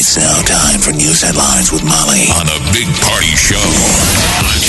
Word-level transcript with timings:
It's 0.00 0.16
now 0.16 0.40
time 0.48 0.80
for 0.80 0.92
news 0.92 1.20
headlines 1.20 1.70
with 1.70 1.84
Molly 1.84 2.24
on 2.32 2.46
the 2.46 2.56
Big 2.72 2.88
Party 3.04 3.36
Show 3.36 3.60
on 3.60 4.44
Channel 4.48 4.56
941. 4.56 4.59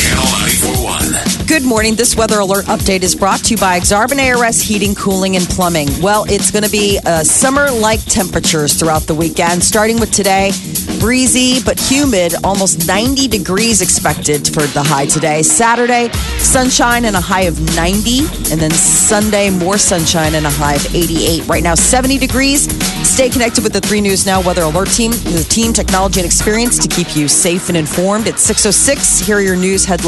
Good 1.48 1.66
morning. 1.66 1.96
This 1.96 2.16
weather 2.16 2.40
alert 2.40 2.66
update 2.66 3.04
is 3.04 3.14
brought 3.14 3.44
to 3.44 3.52
you 3.52 3.58
by 3.58 3.78
Exarban 3.78 4.20
ARS 4.24 4.62
Heating, 4.62 4.96
Cooling, 4.96 5.36
and 5.36 5.46
Plumbing. 5.46 5.90
Well, 6.02 6.24
it's 6.30 6.50
going 6.50 6.64
to 6.64 6.70
be 6.72 6.98
uh, 7.06 7.24
summer 7.24 7.70
like 7.70 8.00
temperatures 8.06 8.80
throughout 8.80 9.02
the 9.02 9.14
weekend, 9.14 9.62
starting 9.62 10.00
with 10.00 10.12
today. 10.12 10.52
Breezy 11.00 11.62
but 11.64 11.78
humid, 11.78 12.36
almost 12.44 12.88
90 12.88 13.28
degrees 13.28 13.82
expected 13.82 14.48
for 14.48 14.62
the 14.62 14.82
high 14.82 15.08
today. 15.08 15.44
Saturday, 15.44 16.10
sunshine 16.38 17.06
and 17.06 17.16
a 17.16 17.22
high 17.22 17.42
of 17.42 17.60
90. 17.76 18.20
And 18.52 18.62
then 18.62 18.72
Sunday, 18.72 19.50
more 19.50 19.78
sunshine 19.78 20.36
and 20.36 20.46
a 20.46 20.50
high 20.50 20.76
of 20.76 20.96
88. 20.96 21.48
Right 21.48 21.64
now, 21.64 21.76
70 21.76 22.18
degrees. 22.18 22.72
Stay 23.06 23.30
connected 23.30 23.64
with 23.64 23.74
the 23.74 23.82
3 23.82 24.00
News 24.00 24.26
Now 24.26 24.42
Weather 24.42 24.62
Alert 24.62 24.90
Team, 24.90 25.12
the 25.12 25.46
team, 25.50 25.74
technology, 25.74 26.22
and 26.22 26.26
experience 26.26 26.78
to 26.80 26.88
keep 26.88 27.14
you 27.16 27.28
safe 27.28 27.68
and 27.68 27.76
informed. 27.76 28.28
At 28.28 28.36
6.06, 28.36 29.26
here 29.26 29.38
are 29.38 29.42
your 29.42 29.58
news 29.58 29.84
headlines. 29.84 30.01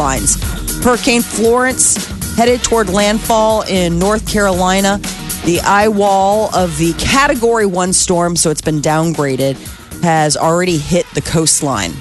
Hurricane 0.83 1.22
Florence 1.22 1.95
headed 2.36 2.63
toward 2.63 2.89
landfall 2.89 3.61
in 3.63 4.00
North 4.00 4.27
Carolina. 4.27 5.00
The 5.45 5.59
eye 5.63 5.88
wall 5.88 6.53
of 6.55 6.77
the 6.77 6.94
Category 6.94 7.66
1 7.66 7.94
storm, 7.94 8.35
so 8.35 8.50
it's 8.50 8.61
been 8.61 8.81
downgraded, 8.81 9.55
has 10.02 10.35
already 10.35 10.77
hit 10.77 11.05
the 11.13 11.22
coastline. 11.22 11.91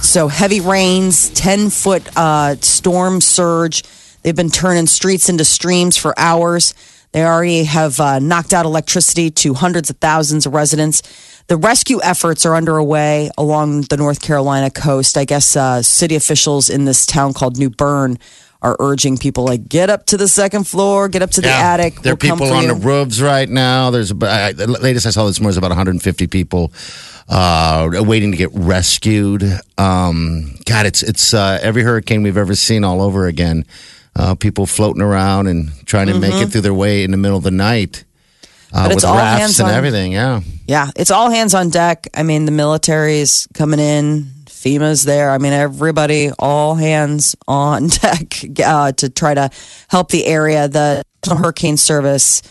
So 0.00 0.28
heavy 0.28 0.60
rains, 0.60 1.30
10 1.30 1.70
foot 1.70 2.16
uh, 2.16 2.56
storm 2.56 3.20
surge. 3.20 3.82
They've 4.22 4.34
been 4.34 4.50
turning 4.50 4.86
streets 4.86 5.28
into 5.28 5.44
streams 5.44 5.96
for 5.96 6.18
hours. 6.18 6.74
They 7.12 7.24
already 7.24 7.64
have 7.64 8.00
uh, 8.00 8.18
knocked 8.18 8.54
out 8.54 8.64
electricity 8.64 9.30
to 9.30 9.54
hundreds 9.54 9.90
of 9.90 9.96
thousands 9.98 10.46
of 10.46 10.54
residents. 10.54 11.02
The 11.48 11.56
rescue 11.56 12.00
efforts 12.02 12.46
are 12.46 12.54
underway 12.54 13.30
along 13.36 13.82
the 13.82 13.96
North 13.96 14.20
Carolina 14.22 14.70
coast. 14.70 15.18
I 15.18 15.24
guess 15.24 15.56
uh, 15.56 15.82
city 15.82 16.14
officials 16.14 16.70
in 16.70 16.84
this 16.84 17.04
town 17.06 17.34
called 17.34 17.58
New 17.58 17.70
Bern 17.70 18.18
are 18.62 18.76
urging 18.78 19.18
people 19.18 19.44
like 19.44 19.68
get 19.68 19.90
up 19.90 20.06
to 20.06 20.16
the 20.16 20.28
second 20.28 20.68
floor, 20.68 21.08
get 21.08 21.20
up 21.20 21.30
to 21.32 21.40
the 21.40 21.48
attic. 21.48 22.00
There 22.00 22.12
are 22.12 22.16
We'll 22.20 22.36
people 22.36 22.52
on 22.52 22.62
you." 22.62 22.68
the 22.68 22.74
roofs 22.74 23.20
right 23.20 23.48
now. 23.48 23.90
There's 23.90 24.12
I, 24.12 24.52
the 24.52 24.68
latest 24.68 25.04
I 25.04 25.10
saw 25.10 25.26
this 25.26 25.40
morning 25.40 25.50
is 25.50 25.56
about 25.56 25.70
150 25.70 26.28
people 26.28 26.72
uh, 27.28 27.90
waiting 27.92 28.30
to 28.30 28.36
get 28.36 28.50
rescued. 28.52 29.42
Um, 29.78 30.54
God, 30.64 30.86
it's 30.86 31.02
it's 31.02 31.34
uh, 31.34 31.58
every 31.60 31.82
hurricane 31.82 32.22
we've 32.22 32.36
ever 32.36 32.54
seen 32.54 32.84
all 32.84 33.02
over 33.02 33.26
again. 33.26 33.64
Uh, 34.14 34.34
people 34.34 34.66
floating 34.66 35.02
around 35.02 35.46
and 35.46 35.70
trying 35.86 36.06
to 36.06 36.18
make 36.18 36.34
it 36.34 36.48
through 36.48 36.60
their 36.60 36.74
way 36.74 37.02
in 37.02 37.10
the 37.10 37.16
middle 37.16 37.38
of 37.38 37.44
the 37.44 37.50
night. 37.50 38.04
Uh. 38.72 38.84
But 38.84 38.88
with 38.88 38.96
it's 38.98 39.04
all 39.04 39.16
rafts 39.16 39.40
hands 39.40 39.60
and 39.60 39.68
on- 39.68 39.74
everything, 39.74 40.12
yeah. 40.12 40.40
Yeah, 40.66 40.90
it's 40.96 41.10
all 41.10 41.28
hands 41.30 41.54
on 41.54 41.68
deck. 41.70 42.06
I 42.14 42.22
mean, 42.22 42.44
the 42.46 42.52
military 42.52 43.18
is 43.18 43.46
coming 43.52 43.80
in, 43.80 44.30
FEMA's 44.46 45.02
there. 45.04 45.30
I 45.30 45.38
mean, 45.38 45.52
everybody, 45.52 46.30
all 46.38 46.74
hands 46.76 47.36
on 47.46 47.88
deck 48.02 48.34
uh, 48.64 48.92
to 48.92 49.10
try 49.10 49.34
to 49.34 49.50
help 49.88 50.10
the 50.10 50.24
area. 50.26 50.68
The 50.68 51.02
Hurricane 51.26 51.76
Service 51.76 52.42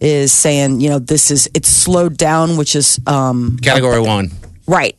is 0.00 0.32
saying, 0.32 0.80
you 0.80 0.88
know, 0.88 0.98
this 0.98 1.30
is 1.30 1.48
it's 1.54 1.68
slowed 1.68 2.16
down, 2.16 2.56
which 2.56 2.74
is 2.74 2.98
um, 3.06 3.58
Category 3.62 4.00
one. 4.00 4.30
right. 4.66 4.96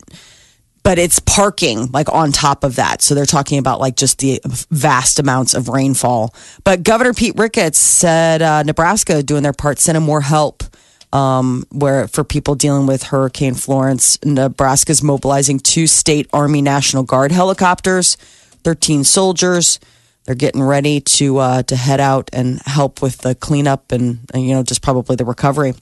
But 0.83 0.97
it's 0.97 1.19
parking 1.19 1.87
like 1.91 2.11
on 2.11 2.31
top 2.31 2.63
of 2.63 2.77
that. 2.77 3.01
So 3.01 3.13
they're 3.13 3.25
talking 3.25 3.59
about 3.59 3.79
like 3.79 3.95
just 3.95 4.19
the 4.19 4.39
vast 4.71 5.19
amounts 5.19 5.53
of 5.53 5.69
rainfall. 5.69 6.33
But 6.63 6.83
Governor 6.83 7.13
Pete 7.13 7.35
Ricketts 7.35 7.77
said 7.77 8.41
uh, 8.41 8.63
Nebraska 8.63 9.21
doing 9.21 9.43
their 9.43 9.53
part, 9.53 9.79
sending 9.79 10.03
more 10.03 10.21
help 10.21 10.63
um, 11.11 11.65
where 11.71 12.07
for 12.07 12.23
people 12.23 12.55
dealing 12.55 12.85
with 12.85 13.03
Hurricane 13.03 13.55
Florence. 13.55 14.23
Nebraska's 14.23 15.01
mobilizing 15.01 15.59
two 15.59 15.87
state 15.87 16.27
Army 16.33 16.61
National 16.61 17.03
Guard 17.03 17.31
helicopters, 17.31 18.15
13 18.63 19.03
soldiers. 19.03 19.79
They're 20.25 20.35
getting 20.35 20.61
ready 20.61 21.01
to 21.01 21.37
uh, 21.37 21.63
to 21.63 21.75
head 21.75 21.99
out 21.99 22.29
and 22.33 22.61
help 22.65 23.01
with 23.01 23.19
the 23.19 23.33
cleanup 23.33 23.91
and, 23.91 24.19
and 24.33 24.43
you 24.43 24.53
know 24.53 24.63
just 24.63 24.81
probably 24.81 25.15
the 25.15 25.25
recovery. 25.25 25.73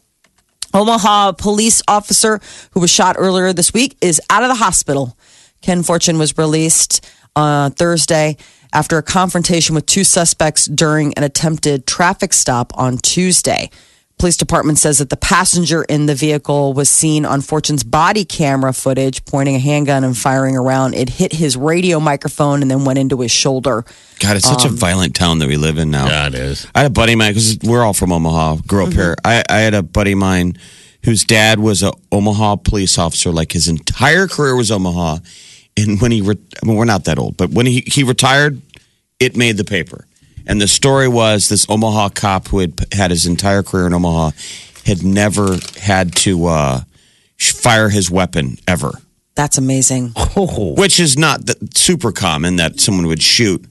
Omaha 0.78 1.32
police 1.32 1.82
officer 1.88 2.40
who 2.72 2.80
was 2.80 2.92
shot 2.92 3.16
earlier 3.18 3.52
this 3.52 3.74
week 3.74 3.98
is 4.00 4.22
out 4.30 4.44
of 4.44 4.50
the 4.50 4.56
hospital. 4.56 5.18
Ken 5.62 5.82
Fortune 5.82 6.20
was 6.20 6.38
released 6.38 7.04
on 7.36 7.72
Thursday 7.72 8.38
after 8.72 9.00
a 9.00 9.02
confrontation 9.02 9.74
with 9.74 9.88
two 9.88 10.04
suspects 10.04 10.68
during 10.68 11.16
an 11.16 11.24
attempted 11.24 11.88
traffic 11.88 12.32
stop 12.32 12.72
on 12.78 13.00
Tuesday. 13.00 13.72
Police 14.18 14.38
department 14.38 14.80
says 14.80 14.98
that 14.98 15.12
the 15.12 15.18
passenger 15.18 15.84
in 15.84 16.08
the 16.08 16.16
vehicle 16.16 16.74
was 16.74 16.90
seen 16.90 17.24
on 17.24 17.40
Fortune's 17.42 17.84
body 17.84 18.26
camera 18.26 18.74
footage 18.74 19.24
pointing 19.26 19.54
a 19.56 19.60
handgun 19.60 20.04
and 20.04 20.18
firing 20.18 20.58
around. 20.58 20.96
It 20.96 21.08
hit 21.10 21.34
his 21.34 21.56
radio 21.56 22.00
microphone 22.00 22.64
and 22.64 22.72
then 22.72 22.84
went 22.84 22.98
into 22.98 23.22
his 23.22 23.30
shoulder. 23.32 23.86
God, 24.20 24.36
it's 24.38 24.48
such 24.50 24.66
a 24.66 24.70
Um, 24.70 24.76
violent 24.76 25.14
town 25.14 25.38
that 25.40 25.48
we 25.48 25.56
live 25.56 25.78
in 25.78 25.92
now. 25.92 26.08
Yeah, 26.08 26.28
it 26.28 26.34
is. 26.34 26.66
I 26.74 26.80
had 26.80 26.88
a 26.88 26.90
buddy 26.90 27.14
of 27.14 27.20
mine 27.20 27.34
because 27.34 27.60
we're 27.64 27.84
all 27.84 27.94
from 27.94 28.12
Omaha, 28.12 28.56
grew 28.66 28.88
up 28.88 28.94
here. 28.94 29.16
I, 29.24 29.44
I 29.48 29.58
had 29.60 29.76
a 29.76 29.84
buddy 29.84 30.14
of 30.14 30.18
mine 30.18 30.58
whose 31.04 31.24
dad 31.24 31.60
was 31.60 31.84
a 31.84 31.92
Omaha 32.12 32.56
police 32.56 32.98
officer. 32.98 33.32
Like 33.32 33.52
his 33.52 33.68
entire 33.68 34.28
career 34.28 34.56
was 34.56 34.72
Omaha, 34.72 35.20
and 35.78 36.02
when 36.02 36.12
he, 36.12 36.22
re- 36.22 36.40
I 36.64 36.66
mean, 36.66 36.76
we're 36.76 36.86
not 36.86 37.04
that 37.06 37.20
old, 37.20 37.38
but 37.38 37.52
when 37.52 37.68
he 37.68 37.84
he 37.86 38.02
retired, 38.04 38.60
it 39.20 39.38
made 39.38 39.58
the 39.58 39.64
paper. 39.64 40.07
And 40.48 40.62
the 40.62 40.68
story 40.68 41.08
was 41.08 41.50
this 41.50 41.66
Omaha 41.70 42.10
cop 42.10 42.48
who 42.48 42.60
had 42.60 42.74
had 42.94 43.12
his 43.12 43.26
entire 43.26 43.62
career 43.64 43.86
in 43.88 43.94
Omaha 43.94 44.32
had 44.86 45.04
never 45.04 45.58
had 45.82 46.16
to 46.16 46.46
uh, 46.48 46.82
fire 47.38 47.90
his 47.90 48.10
weapon 48.10 48.58
ever 48.68 48.92
That's 49.36 49.58
amazing. 49.58 50.14
Oh. 50.36 50.74
which 50.76 51.00
is 51.00 51.18
not 51.18 51.46
that 51.48 51.78
super 51.78 52.12
common 52.12 52.56
that 52.58 52.80
someone 52.80 53.08
would 53.08 53.22
shoot, 53.24 53.66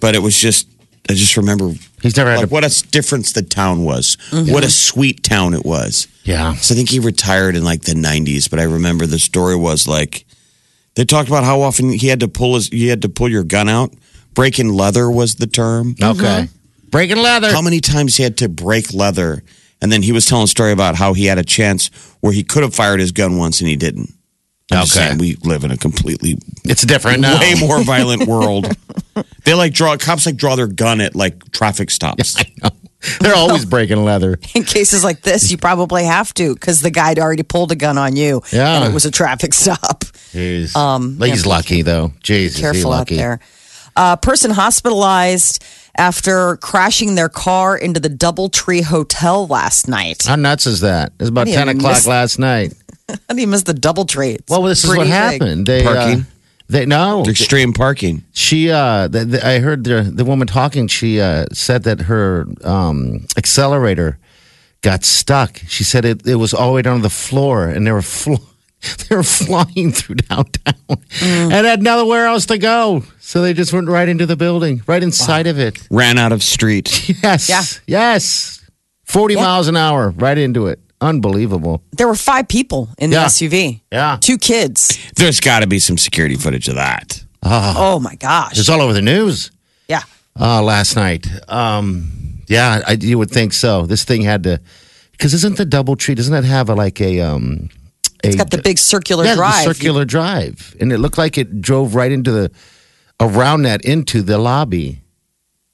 but 0.00 0.14
it 0.14 0.20
was 0.20 0.38
just 0.38 0.68
I 1.10 1.14
just 1.14 1.36
remember 1.36 1.72
He's 2.00 2.16
never 2.16 2.30
had 2.30 2.38
like 2.38 2.48
to- 2.48 2.52
what 2.54 2.64
a 2.64 2.88
difference 2.90 3.32
the 3.32 3.42
town 3.42 3.84
was. 3.84 4.16
What 4.32 4.64
a 4.64 4.70
sweet 4.70 5.22
town 5.24 5.52
it 5.54 5.64
was. 5.64 6.06
Yeah. 6.24 6.54
So 6.54 6.74
I 6.74 6.76
think 6.76 6.90
he 6.90 7.00
retired 7.00 7.56
in 7.56 7.64
like 7.64 7.82
the 7.82 7.92
'90s, 7.94 8.48
but 8.48 8.58
I 8.60 8.64
remember 8.64 9.06
the 9.06 9.18
story 9.18 9.56
was 9.56 9.86
like 9.88 10.24
they 10.94 11.04
talked 11.04 11.28
about 11.28 11.44
how 11.44 11.60
often 11.60 11.90
he 11.90 12.06
had 12.08 12.20
to 12.20 12.28
pull 12.28 12.54
his 12.54 12.68
he 12.68 12.86
had 12.88 13.02
to 13.02 13.08
pull 13.08 13.28
your 13.28 13.44
gun 13.44 13.68
out. 13.68 13.92
Breaking 14.34 14.70
leather 14.70 15.10
was 15.10 15.36
the 15.36 15.46
term. 15.46 15.94
Okay. 16.02 16.48
Breaking 16.90 17.18
leather. 17.18 17.50
How 17.52 17.62
many 17.62 17.80
times 17.80 18.16
he 18.16 18.22
had 18.22 18.36
to 18.38 18.48
break 18.48 18.92
leather, 18.92 19.42
and 19.80 19.90
then 19.92 20.02
he 20.02 20.12
was 20.12 20.24
telling 20.26 20.44
a 20.44 20.48
story 20.48 20.72
about 20.72 20.94
how 20.96 21.12
he 21.14 21.26
had 21.26 21.38
a 21.38 21.44
chance 21.44 21.88
where 22.20 22.32
he 22.32 22.42
could 22.44 22.62
have 22.62 22.74
fired 22.74 23.00
his 23.00 23.12
gun 23.12 23.36
once 23.36 23.60
and 23.60 23.68
he 23.68 23.76
didn't. 23.76 24.12
I'm 24.70 24.84
just 24.84 24.96
Okay. 24.96 25.06
saying, 25.08 25.18
we 25.18 25.34
live 25.42 25.64
in 25.64 25.70
a 25.70 25.76
completely 25.76 26.38
It's 26.64 26.82
a 26.82 26.86
different 26.86 27.20
now. 27.20 27.38
way 27.40 27.54
more 27.58 27.82
violent 27.84 28.26
world. 28.26 28.74
they 29.44 29.52
like 29.54 29.74
draw 29.74 29.96
cops 29.96 30.24
like 30.24 30.36
draw 30.36 30.56
their 30.56 30.66
gun 30.66 31.00
at 31.02 31.14
like 31.14 31.50
traffic 31.52 31.90
stops. 31.90 32.36
I 32.38 32.44
know. 32.62 32.70
They're 33.20 33.34
always 33.36 33.64
breaking 33.66 34.02
leather. 34.04 34.38
in 34.54 34.62
cases 34.64 35.02
like 35.04 35.22
this, 35.22 35.50
you 35.50 35.58
probably 35.58 36.04
have 36.04 36.32
to 36.34 36.54
because 36.54 36.80
the 36.80 36.90
guy 36.90 37.12
already 37.18 37.42
pulled 37.42 37.72
a 37.72 37.76
gun 37.76 37.98
on 37.98 38.16
you. 38.16 38.42
Yeah. 38.52 38.76
And 38.76 38.90
it 38.90 38.94
was 38.94 39.04
a 39.04 39.10
traffic 39.10 39.52
stop. 39.52 40.04
Jeez. 40.32 40.74
Um, 40.76 41.18
He's 41.20 41.44
yeah, 41.44 41.50
lucky 41.50 41.82
though. 41.82 42.12
Jeez, 42.22 42.44
is 42.46 42.56
he 42.56 42.62
Careful 42.62 42.92
out 42.92 42.98
lucky. 43.00 43.16
there. 43.16 43.40
A 43.96 44.16
person 44.16 44.50
hospitalized 44.50 45.62
after 45.96 46.56
crashing 46.58 47.14
their 47.14 47.28
car 47.28 47.76
into 47.76 48.00
the 48.00 48.08
Doubletree 48.08 48.82
Hotel 48.84 49.46
last 49.46 49.88
night. 49.88 50.22
How 50.26 50.36
nuts 50.36 50.66
is 50.66 50.80
that? 50.80 51.08
It 51.18 51.20
was 51.20 51.28
about 51.28 51.46
Yeah, 51.48 51.56
ten 51.64 51.68
o'clock 51.68 51.92
miss- 51.96 52.06
last 52.06 52.38
night. 52.38 52.72
How 53.28 53.34
do 53.34 53.40
you 53.40 53.46
miss 53.46 53.64
the 53.64 53.74
Doubletree? 53.74 54.36
It's 54.36 54.50
Well, 54.50 54.62
this 54.62 54.82
is 54.84 54.88
what 54.88 54.96
pretty 54.96 55.10
big. 55.10 55.14
happened. 55.42 55.66
They 55.66 55.82
Parking? 55.84 56.20
Uh, 56.20 56.24
they 56.68 56.86
no. 56.86 57.22
Extreme 57.26 57.74
parking. 57.74 58.22
She 58.32 58.70
uh, 58.70 59.08
the, 59.08 59.26
the, 59.26 59.46
I 59.46 59.58
heard 59.58 59.84
the 59.84 60.00
the 60.02 60.24
woman 60.24 60.46
talking. 60.46 60.86
She 60.88 61.20
uh, 61.20 61.44
said 61.52 61.82
that 61.82 62.02
her 62.02 62.46
um, 62.64 63.26
accelerator 63.36 64.18
got 64.80 65.04
stuck. 65.04 65.58
She 65.68 65.84
said 65.84 66.06
it, 66.06 66.26
it 66.26 66.36
was 66.36 66.54
all 66.54 66.68
the 66.68 66.74
way 66.76 66.82
down 66.82 66.96
to 66.96 67.02
the 67.02 67.10
floor, 67.10 67.66
and 67.68 67.86
they 67.86 67.92
were 67.92 68.00
fl- 68.20 68.36
they 69.08 69.16
were 69.16 69.22
flying 69.22 69.92
through 69.92 70.16
downtown, 70.16 70.74
Mm. 71.20 71.52
and 71.52 71.66
had 71.66 71.82
nowhere 71.82 72.26
else 72.26 72.46
to 72.46 72.58
go. 72.58 73.04
So 73.20 73.42
they 73.42 73.54
just 73.54 73.72
went 73.72 73.88
right 73.88 74.08
into 74.08 74.26
the 74.26 74.36
building, 74.36 74.82
right 74.86 75.02
inside 75.02 75.46
of 75.46 75.58
it. 75.58 75.86
Ran 75.90 76.18
out 76.18 76.32
of 76.32 76.42
street. 76.42 77.08
Yes, 77.22 77.48
Yeah. 77.48 77.62
yes, 77.86 78.60
forty 79.04 79.36
miles 79.36 79.68
an 79.68 79.76
hour, 79.76 80.10
right 80.16 80.36
into 80.38 80.66
it. 80.66 80.80
Unbelievable. 81.00 81.82
There 81.96 82.06
were 82.06 82.14
five 82.14 82.46
people 82.48 82.88
in 82.98 83.10
the 83.10 83.16
Yeah. 83.16 83.26
SUV. 83.26 83.80
Yeah. 83.90 84.18
Two 84.20 84.38
kids. 84.38 84.98
There's 85.16 85.40
got 85.40 85.60
to 85.60 85.66
be 85.66 85.78
some 85.80 85.98
security 85.98 86.36
footage 86.36 86.68
of 86.68 86.76
that. 86.76 87.24
Oh 87.42 87.98
my 88.00 88.14
gosh. 88.14 88.56
It's 88.58 88.68
all 88.68 88.80
over 88.80 88.92
the 88.92 89.02
news 89.02 89.50
Yeah. 89.88 90.02
uh, 90.40 90.62
last 90.62 90.94
night. 90.96 91.26
Um, 91.48 92.42
yeah, 92.48 92.82
I, 92.86 92.92
you 93.00 93.18
would 93.18 93.30
think 93.30 93.52
so. 93.52 93.84
This 93.86 94.04
thing 94.04 94.22
had 94.22 94.44
to, 94.44 94.60
because 95.12 95.34
isn't 95.34 95.56
the 95.56 95.64
double 95.64 95.96
tree? 95.96 96.14
Doesn't 96.14 96.34
it 96.34 96.44
have 96.44 96.68
a, 96.68 96.74
like 96.74 97.00
a 97.00 97.20
um? 97.20 97.68
A, 98.24 98.28
It's 98.28 98.36
got 98.36 98.50
the 98.50 98.60
big 98.62 98.78
circular 98.78 99.24
yeah, 99.24 99.32
the 99.32 99.36
drive. 99.36 99.64
circular 99.64 100.04
drive, 100.04 100.76
and 100.80 100.92
it 100.92 100.98
looked 100.98 101.18
like 101.18 101.38
it 101.38 101.60
drove 101.60 101.94
right 101.94 102.10
into 102.12 102.30
the 102.32 102.50
around 103.20 103.62
that 103.62 103.84
into 103.84 104.22
the 104.22 104.38
lobby. 104.38 105.02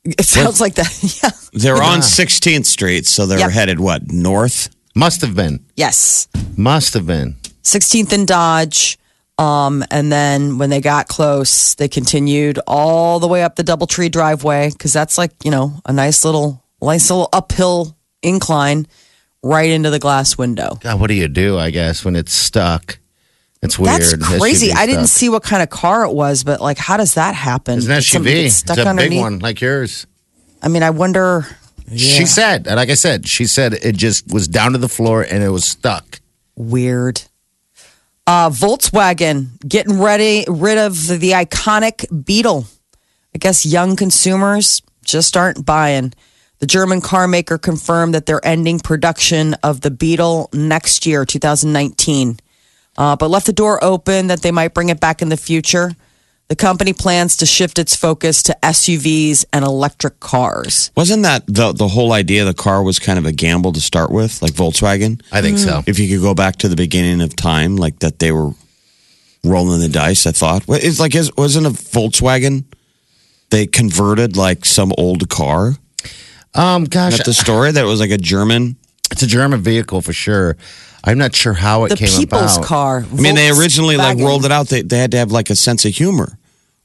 It 0.05 0.25
sounds 0.25 0.61
like 0.61 0.75
that. 0.75 0.89
Yeah. 1.23 1.31
They're 1.53 1.83
on 1.83 2.01
16th 2.01 2.67
Street, 2.67 3.07
so 3.07 3.27
they're 3.27 3.39
Yep. 3.39 3.51
headed 3.51 3.81
what 3.81 4.11
north? 4.11 4.71
Must 4.95 5.21
have 5.23 5.35
been. 5.35 5.65
Yes. 5.77 6.29
Must 6.57 6.95
have 6.95 7.07
been. 7.07 7.37
16th 7.63 8.13
and 8.13 8.27
Dodge. 8.27 8.99
Um, 9.39 9.85
and 9.91 10.11
then 10.11 10.59
when 10.59 10.69
they 10.71 10.81
got 10.81 11.07
close, 11.09 11.75
they 11.75 11.89
continued 11.89 12.59
all 12.67 13.21
the 13.21 13.29
way 13.29 13.43
up 13.45 13.55
the 13.57 13.63
Doubletree 13.63 14.11
driveway 14.11 14.71
because 14.71 14.93
that's 14.93 15.17
like, 15.17 15.31
you 15.45 15.51
know, 15.51 15.81
a 15.87 15.93
nice 15.93 16.25
little, 16.25 16.65
nice 16.83 17.09
little 17.11 17.29
uphill 17.33 17.97
incline 18.23 18.87
right 19.43 19.71
into 19.71 19.91
the 19.91 19.99
glass 19.99 20.37
window. 20.37 20.79
God, 20.81 21.01
what 21.01 21.09
do 21.09 21.15
you 21.15 21.29
do? 21.29 21.59
I 21.59 21.71
guess 21.71 22.05
when 22.05 22.17
it's 22.17 22.33
stuck. 22.33 22.99
It's 23.61 23.79
weird. 23.79 24.01
That's 24.01 24.39
crazy. 24.39 24.73
I 24.73 24.87
didn't 24.87 25.09
see 25.09 25.29
what 25.29 25.43
kind 25.43 25.63
of 25.63 25.71
car 25.71 26.05
it 26.05 26.13
was, 26.13 26.45
but 26.45 26.61
like, 26.61 26.79
how 26.79 26.97
does 26.97 27.15
that 27.15 27.35
happen? 27.35 27.79
It's 27.79 27.87
an 27.87 27.93
SUV. 27.93 28.25
get 28.25 28.37
It's 28.37 28.55
Stuck 28.57 28.79
a 28.79 28.95
big 28.95 29.19
one 29.19 29.41
like 29.41 29.61
yours. 29.61 30.07
I 30.63 30.69
mean, 30.69 30.83
I 30.83 30.91
wonder. 30.91 31.47
She 31.97 32.27
said, 32.27 32.67
and 32.67 32.77
like 32.77 32.91
I 32.91 32.95
said, 32.95 33.27
she 33.27 33.47
said 33.47 33.73
it 33.73 33.97
just 33.97 34.33
was 34.33 34.47
down 34.47 34.73
to 34.73 34.79
the 34.79 34.89
floor 34.89 35.23
and 35.23 35.43
it 35.43 35.49
was 35.49 35.65
stuck. 35.65 36.21
Weird. 36.55 37.23
Uh, 38.27 38.51
Volkswagen 38.51 39.59
getting 39.67 39.99
ready 39.99 40.45
rid 40.49 40.77
of 40.77 41.07
the 41.07 41.31
iconic 41.31 42.05
Beetle. 42.27 42.67
I 43.35 43.39
guess 43.39 43.65
young 43.65 43.97
consumers 43.97 44.83
just 45.03 45.37
aren't 45.37 45.65
buying. 45.65 46.13
The 46.61 46.67
German 46.67 47.01
car 47.01 47.29
maker 47.29 47.57
confirmed 47.57 48.15
that 48.15 48.27
they're 48.27 48.45
ending 48.45 48.81
production 48.81 49.55
of 49.63 49.81
the 49.81 49.91
Beetle 49.91 50.51
next 50.53 51.07
year, 51.07 51.25
2019, 51.25 52.41
uh, 52.97 53.17
but 53.17 53.31
left 53.31 53.47
the 53.47 53.53
door 53.53 53.83
open 53.83 54.27
that 54.27 54.43
they 54.43 54.51
might 54.51 54.75
bring 54.75 54.89
it 54.89 54.99
back 54.99 55.23
in 55.23 55.29
the 55.29 55.37
future. 55.37 55.95
The 56.49 56.57
company 56.57 56.95
plans 56.95 57.37
to 57.37 57.47
shift 57.47 57.79
its 57.79 57.95
focus 57.95 58.43
to 58.45 58.57
SUVs 58.63 59.45
and 59.53 59.65
electric 59.65 60.19
cars. 60.19 60.91
Wasn't 60.97 61.23
that 61.23 61.45
the 61.47 61.73
the 61.73 61.89
whole 61.89 62.13
idea? 62.13 62.47
The 62.47 62.55
car 62.55 62.83
was 62.83 62.99
kind 62.99 63.19
of 63.19 63.27
a 63.27 63.33
gamble 63.33 63.73
to 63.75 63.81
start 63.83 64.11
with, 64.11 64.41
like 64.41 64.53
Volkswagen. 64.53 65.21
I 65.31 65.43
think 65.43 65.59
so. 65.59 65.83
If 65.87 65.99
you 65.99 66.09
could 66.09 66.23
go 66.23 66.35
back 66.35 66.57
to 66.57 66.69
the 66.69 66.75
beginning 66.75 67.21
of 67.21 67.37
time, 67.37 67.77
like 67.77 67.99
that 67.99 68.19
they 68.19 68.33
were 68.33 68.53
rolling 69.45 69.81
the 69.81 69.91
dice. 69.91 70.27
I 70.27 70.33
thought 70.33 70.67
Well, 70.67 70.81
it's 70.83 70.99
like 70.99 71.13
wasn't 71.37 71.67
a 71.67 71.71
Volkswagen. 71.71 72.65
They 73.51 73.67
converted 73.67 74.37
like 74.37 74.65
some 74.65 74.93
old 74.97 75.29
car. 75.29 75.77
Um, 76.55 76.85
gosh, 76.85 77.19
Not 77.19 77.27
the 77.27 77.35
story 77.35 77.71
that 77.73 77.83
it 77.83 77.87
was 77.87 78.01
like 78.01 78.11
a 78.11 78.19
German. 78.19 78.77
it's 79.13 79.23
a 79.23 79.27
German 79.27 79.61
vehicle 79.61 80.01
for 80.03 80.13
sure. 80.13 80.57
I'm 81.05 81.19
not 81.19 81.35
sure 81.35 81.53
how 81.53 81.85
it 81.85 81.91
The 81.91 81.97
came 81.97 82.09
people's 82.19 82.57
about. 82.57 82.67
car. 82.67 83.05
I 83.11 83.15
mean, 83.21 83.35
they 83.37 83.51
originally 83.51 83.97
like 83.97 84.19
rolled 84.19 84.45
it 84.45 84.53
out. 84.53 84.69
They 84.69 84.83
they 84.83 84.99
had 84.99 85.13
to 85.13 85.17
have 85.19 85.31
like 85.31 85.51
a 85.51 85.57
sense 85.57 85.85
of 85.85 85.95
humor 85.95 86.39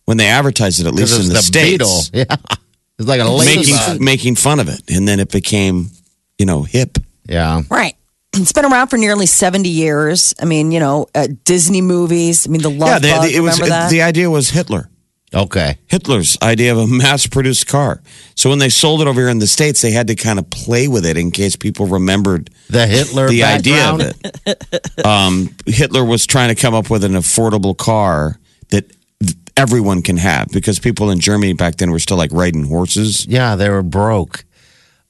when 0.05 0.17
they 0.17 0.27
advertised 0.27 0.79
it, 0.79 0.85
at 0.85 0.93
least 0.93 1.13
Because 1.13 1.25
in 1.25 1.31
it 1.31 1.33
the, 1.33 1.39
the 1.39 1.43
states. 1.43 2.09
Beetle. 2.09 2.27
Yeah, 2.29 2.57
it's 2.99 3.07
like 3.07 3.21
a 3.21 3.25
ladybug. 3.25 3.65
making 3.65 4.05
making 4.05 4.35
fun 4.35 4.59
of 4.59 4.69
it, 4.69 4.81
and 4.89 5.07
then 5.07 5.19
it 5.19 5.31
became, 5.31 5.89
you 6.37 6.45
know, 6.45 6.63
hip. 6.63 6.97
Yeah, 7.27 7.61
Right. 7.69 7.95
It's 8.35 8.51
been 8.51 8.65
around 8.65 8.87
for 8.87 8.97
nearly 8.97 9.27
70 9.27 9.69
years. 9.69 10.33
I 10.41 10.45
mean, 10.45 10.71
you 10.71 10.79
know, 10.79 11.05
uh, 11.13 11.27
Disney 11.45 11.81
movies. 11.81 12.47
I 12.47 12.49
mean, 12.49 12.61
the 12.63 12.69
Love 12.69 12.89
yeah, 12.89 12.99
they, 12.99 13.11
Bug, 13.11 13.29
it 13.31 13.39
was 13.41 13.59
remember 13.59 13.69
that? 13.75 13.91
the 13.91 14.01
idea 14.01 14.27
was 14.29 14.49
Hitler. 14.49 14.89
Okay. 15.33 15.77
Hitler's 15.87 16.37
idea 16.41 16.71
of 16.71 16.77
a 16.77 16.87
mass-produced 16.87 17.67
car. 17.67 18.01
So 18.35 18.49
when 18.49 18.59
they 18.59 18.69
sold 18.69 19.01
it 19.01 19.07
over 19.07 19.21
here 19.21 19.29
in 19.29 19.39
the 19.39 19.47
states, 19.47 19.81
they 19.81 19.91
had 19.91 20.07
to 20.07 20.15
kind 20.15 20.39
of 20.39 20.49
play 20.49 20.87
with 20.87 21.05
it 21.05 21.17
in 21.17 21.31
case 21.31 21.55
people 21.55 21.87
remembered 21.87 22.49
The 22.69 22.87
Hitler 22.87 23.29
the 23.29 23.43
idea 23.43 23.89
of 23.89 24.01
it. 24.01 25.05
um, 25.05 25.55
Hitler 25.65 26.03
was 26.03 26.25
trying 26.25 26.49
to 26.49 26.55
come 26.55 26.73
up 26.73 26.89
with 26.89 27.03
an 27.03 27.13
affordable 27.13 27.77
car 27.77 28.39
that 28.69 28.91
everyone 29.55 30.01
can 30.01 30.17
have 30.17 30.47
because 30.49 30.79
people 30.79 31.11
in 31.11 31.19
Germany 31.19 31.53
back 31.53 31.75
then 31.77 31.91
were 31.91 31.99
still 31.99 32.17
like 32.17 32.31
riding 32.31 32.65
horses. 32.65 33.25
Yeah, 33.25 33.55
they 33.55 33.69
were 33.69 33.83
broke. 33.83 34.45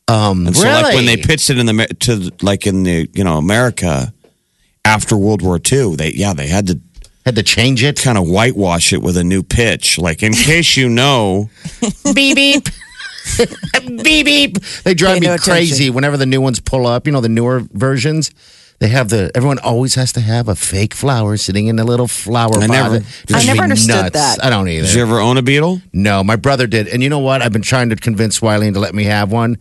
Um, 0.08 0.48
And 0.48 0.56
so 0.56 0.68
like 0.68 0.96
when 0.96 1.06
they 1.06 1.18
pitched 1.18 1.50
it 1.50 1.58
in 1.58 1.66
the 1.66 1.88
to 2.02 2.32
like 2.42 2.68
in 2.68 2.84
the 2.84 3.10
you 3.14 3.24
know 3.24 3.38
America 3.38 4.14
after 4.84 5.16
World 5.16 5.42
War 5.42 5.60
II, 5.72 5.96
they 5.96 6.12
yeah 6.12 6.34
they 6.34 6.48
had 6.48 6.68
to 6.68 6.80
had 7.26 7.36
to 7.36 7.44
change 7.44 7.84
it. 7.84 8.02
kind 8.02 8.18
of 8.18 8.28
whitewash 8.28 8.94
it 8.94 9.02
with 9.02 9.18
a 9.18 9.24
new 9.24 9.44
pitch. 9.44 9.98
Like 9.98 10.24
in 10.24 10.34
case 10.34 10.76
you 10.78 10.90
know, 10.90 11.50
beep 12.14 12.36
beep. 12.36 12.68
beep 14.04 14.26
beep. 14.26 14.58
They 14.84 14.94
drive 14.94 15.16
Pay 15.16 15.20
me 15.22 15.28
no 15.28 15.38
crazy 15.38 15.74
attention. 15.76 15.94
whenever 15.96 16.18
the 16.18 16.26
new 16.26 16.42
ones 16.42 16.60
pull 16.60 16.86
up. 16.88 17.06
You 17.08 17.14
know 17.14 17.22
the 17.22 17.30
newer 17.30 17.62
versions. 17.72 18.32
They 18.80 18.90
have 18.90 19.08
the 19.10 19.32
everyone 19.34 19.60
always 19.60 19.96
has 19.96 20.12
to 20.14 20.20
have 20.20 20.50
a 20.50 20.56
fake 20.56 20.94
flower 20.94 21.38
sitting 21.38 21.68
in 21.68 21.80
a 21.80 21.86
little 21.86 22.08
flower 22.08 22.58
I 22.58 22.68
pot. 22.68 22.70
never- 22.92 23.06
I 23.34 23.46
never 23.46 23.62
understood 23.64 23.96
nuts. 23.96 24.14
that. 24.14 24.44
I 24.44 24.50
don't 24.50 24.68
either. 24.68 24.86
did 24.88 24.96
you 24.96 25.02
ever 25.04 25.20
own 25.20 25.38
a 25.38 25.42
Beetle? 25.42 25.82
No, 25.94 26.22
my 26.24 26.36
brother 26.36 26.68
did. 26.68 26.90
And 26.90 27.02
you 27.02 27.08
know 27.10 27.20
what? 27.20 27.42
I've 27.42 27.54
been 27.54 27.62
trying 27.62 27.90
to 27.92 27.96
convince 27.96 28.40
Wileen 28.42 28.74
to 28.74 28.80
let 28.82 28.94
me 28.94 29.06
have 29.06 29.32
one. 29.32 29.58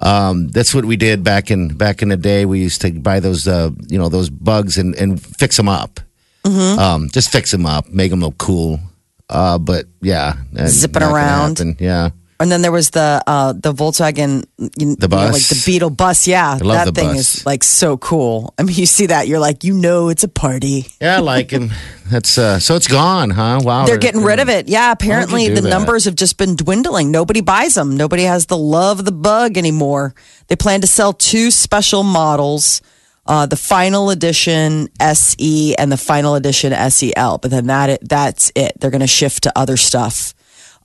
Um, 0.00 0.48
that's 0.48 0.74
what 0.74 0.84
we 0.84 0.96
did 0.96 1.24
back 1.24 1.50
in 1.50 1.68
back 1.68 2.02
in 2.02 2.10
the 2.10 2.16
day. 2.18 2.44
We 2.44 2.60
used 2.60 2.82
to 2.82 2.92
buy 2.92 3.20
those, 3.20 3.48
uh, 3.48 3.70
you 3.88 3.98
know, 3.98 4.08
those 4.10 4.28
bugs 4.28 4.76
and, 4.76 4.94
and 4.96 5.20
fix 5.20 5.56
them 5.56 5.68
up. 5.68 6.00
Mm-hmm. 6.48 6.78
Um, 6.78 7.08
just 7.10 7.30
fix 7.30 7.50
them 7.50 7.66
up, 7.66 7.88
make 7.88 8.10
them 8.10 8.20
look 8.20 8.38
cool. 8.38 8.80
Uh, 9.28 9.58
but 9.58 9.86
yeah, 10.00 10.34
Zipping 10.66 11.02
around. 11.02 11.76
Yeah, 11.78 12.10
and 12.40 12.52
then 12.52 12.62
there 12.62 12.70
was 12.70 12.90
the 12.90 13.22
uh, 13.26 13.52
the 13.52 13.72
Volkswagen, 13.72 14.44
you, 14.58 14.70
you 14.78 14.86
know, 14.86 15.08
bus. 15.08 15.32
like 15.32 15.42
the 15.42 15.62
Beetle 15.66 15.90
bus. 15.90 16.26
Yeah, 16.26 16.52
love 16.52 16.60
that 16.62 16.84
the 16.86 16.92
thing 16.92 17.08
bus. 17.08 17.34
is 17.36 17.46
like 17.46 17.64
so 17.64 17.96
cool. 17.96 18.54
I 18.58 18.62
mean, 18.62 18.76
you 18.76 18.86
see 18.86 19.06
that, 19.06 19.26
you're 19.26 19.40
like, 19.40 19.64
you 19.64 19.74
know, 19.74 20.08
it's 20.08 20.22
a 20.22 20.28
party. 20.28 20.86
yeah, 21.00 21.16
I 21.16 21.20
like 21.20 21.50
him. 21.50 21.70
That's 22.10 22.38
uh, 22.38 22.58
so 22.60 22.76
it's 22.76 22.86
gone, 22.86 23.30
huh? 23.30 23.60
Wow, 23.62 23.86
They're 23.86 23.98
getting 23.98 24.22
rid 24.22 24.38
of 24.38 24.48
it. 24.48 24.68
Yeah, 24.68 24.92
apparently 24.92 25.48
the 25.48 25.60
that? 25.60 25.68
numbers 25.68 26.04
have 26.04 26.14
just 26.14 26.38
been 26.38 26.54
dwindling. 26.54 27.10
Nobody 27.10 27.40
buys 27.40 27.74
them. 27.74 27.96
Nobody 27.96 28.22
has 28.22 28.46
the 28.46 28.56
love 28.56 29.00
of 29.00 29.04
the 29.04 29.12
bug 29.12 29.58
anymore. 29.58 30.14
They 30.46 30.56
plan 30.56 30.80
to 30.80 30.86
sell 30.86 31.12
two 31.12 31.50
special 31.50 32.02
models. 32.04 32.82
Uh, 33.28 33.44
the 33.44 33.56
final 33.56 34.08
edition 34.08 34.88
SE 34.98 35.76
and 35.76 35.92
the 35.92 35.98
final 35.98 36.34
edition 36.34 36.72
SEL, 36.90 37.36
but 37.38 37.50
then 37.50 37.66
that 37.66 38.00
that's 38.08 38.50
it. 38.54 38.72
They're 38.80 38.90
going 38.90 39.02
to 39.02 39.06
shift 39.06 39.42
to 39.42 39.52
other 39.54 39.76
stuff. 39.76 40.34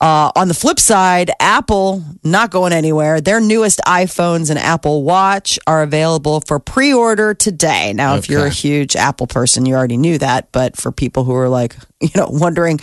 Uh, 0.01 0.29
on 0.35 0.49
the 0.49 0.53
flip 0.53 0.81
side, 0.81 1.31
Apple 1.39 2.03
not 2.25 2.51
going 2.51 2.73
anywhere. 2.73 3.21
Their 3.21 3.39
newest 3.39 3.79
iPhones 3.87 4.49
and 4.49 4.59
Apple 4.59 5.03
Watch 5.03 5.57
are 5.65 5.81
available 5.81 6.41
for 6.41 6.59
pre-order 6.59 7.33
today. 7.33 7.93
Now, 7.93 8.15
if 8.17 8.27
you're 8.27 8.45
a 8.45 8.49
huge 8.49 8.97
Apple 8.97 9.27
person, 9.27 9.65
you 9.65 9.75
already 9.75 9.95
knew 9.95 10.17
that. 10.17 10.51
But 10.51 10.75
for 10.75 10.91
people 10.91 11.23
who 11.23 11.33
are 11.35 11.47
like, 11.47 11.77
you 12.01 12.09
know, 12.17 12.27
wondering, 12.29 12.81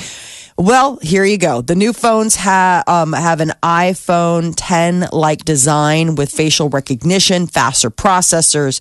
well, 0.56 0.99
here 1.02 1.26
you 1.26 1.37
go. 1.37 1.61
The 1.61 1.75
new 1.75 1.92
phones 1.92 2.37
ha- 2.37 2.85
um, 2.87 3.12
have 3.12 3.40
an 3.40 3.52
iPhone 3.62 4.54
10 4.56 5.08
like 5.12 5.44
design 5.44 6.14
with 6.14 6.30
facial 6.32 6.70
recognition, 6.70 7.46
faster 7.46 7.90
processors, 7.90 8.80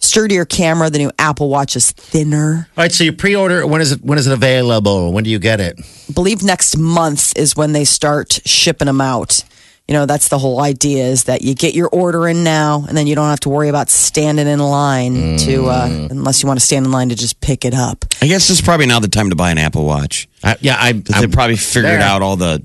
sturdier 0.00 0.44
camera. 0.44 0.90
The 0.90 0.98
new 0.98 1.12
Apple 1.18 1.48
Watch 1.48 1.76
is 1.76 1.92
thinner. 1.92 2.68
All 2.76 2.84
right, 2.84 2.92
so 2.92 3.04
you 3.04 3.12
pre-order. 3.12 3.66
When 3.66 3.80
is 3.80 3.92
it? 3.92 4.02
When 4.02 4.18
is 4.18 4.26
it 4.26 4.32
available? 4.32 5.12
When 5.12 5.24
do 5.24 5.30
you 5.30 5.38
get 5.38 5.60
it? 5.60 5.78
I 5.78 6.12
believe 6.12 6.42
next 6.42 6.76
month 6.76 7.36
is 7.36 7.56
when 7.56 7.72
they 7.72 7.84
start 7.84 8.40
shipping 8.44 8.86
them 8.86 9.00
out. 9.00 9.44
You 9.88 9.94
know, 9.94 10.06
that's 10.06 10.28
the 10.28 10.38
whole 10.38 10.60
idea 10.60 11.04
is 11.04 11.24
that 11.24 11.42
you 11.42 11.52
get 11.52 11.74
your 11.74 11.88
order 11.88 12.28
in 12.28 12.44
now 12.44 12.84
and 12.86 12.96
then 12.96 13.08
you 13.08 13.16
don't 13.16 13.28
have 13.28 13.40
to 13.40 13.48
worry 13.48 13.68
about 13.68 13.90
standing 13.90 14.46
in 14.46 14.60
line 14.60 15.36
to, 15.38 15.66
uh, 15.66 15.88
unless 16.12 16.44
you 16.44 16.46
want 16.46 16.60
to 16.60 16.64
stand 16.64 16.86
in 16.86 16.92
line 16.92 17.08
to 17.08 17.16
just 17.16 17.40
pick 17.40 17.64
it 17.64 17.74
up. 17.74 18.04
I 18.22 18.28
guess 18.28 18.48
it's 18.50 18.60
probably 18.60 18.86
now 18.86 19.00
the 19.00 19.08
time 19.08 19.30
to 19.30 19.36
buy 19.36 19.50
an 19.50 19.58
Apple 19.58 19.84
Watch. 19.84 20.28
I, 20.44 20.56
yeah, 20.60 20.76
I. 20.78 20.92
They 20.92 21.26
probably 21.26 21.56
figured 21.56 21.90
there. 21.94 22.02
out 22.02 22.22
all 22.22 22.36
the, 22.36 22.62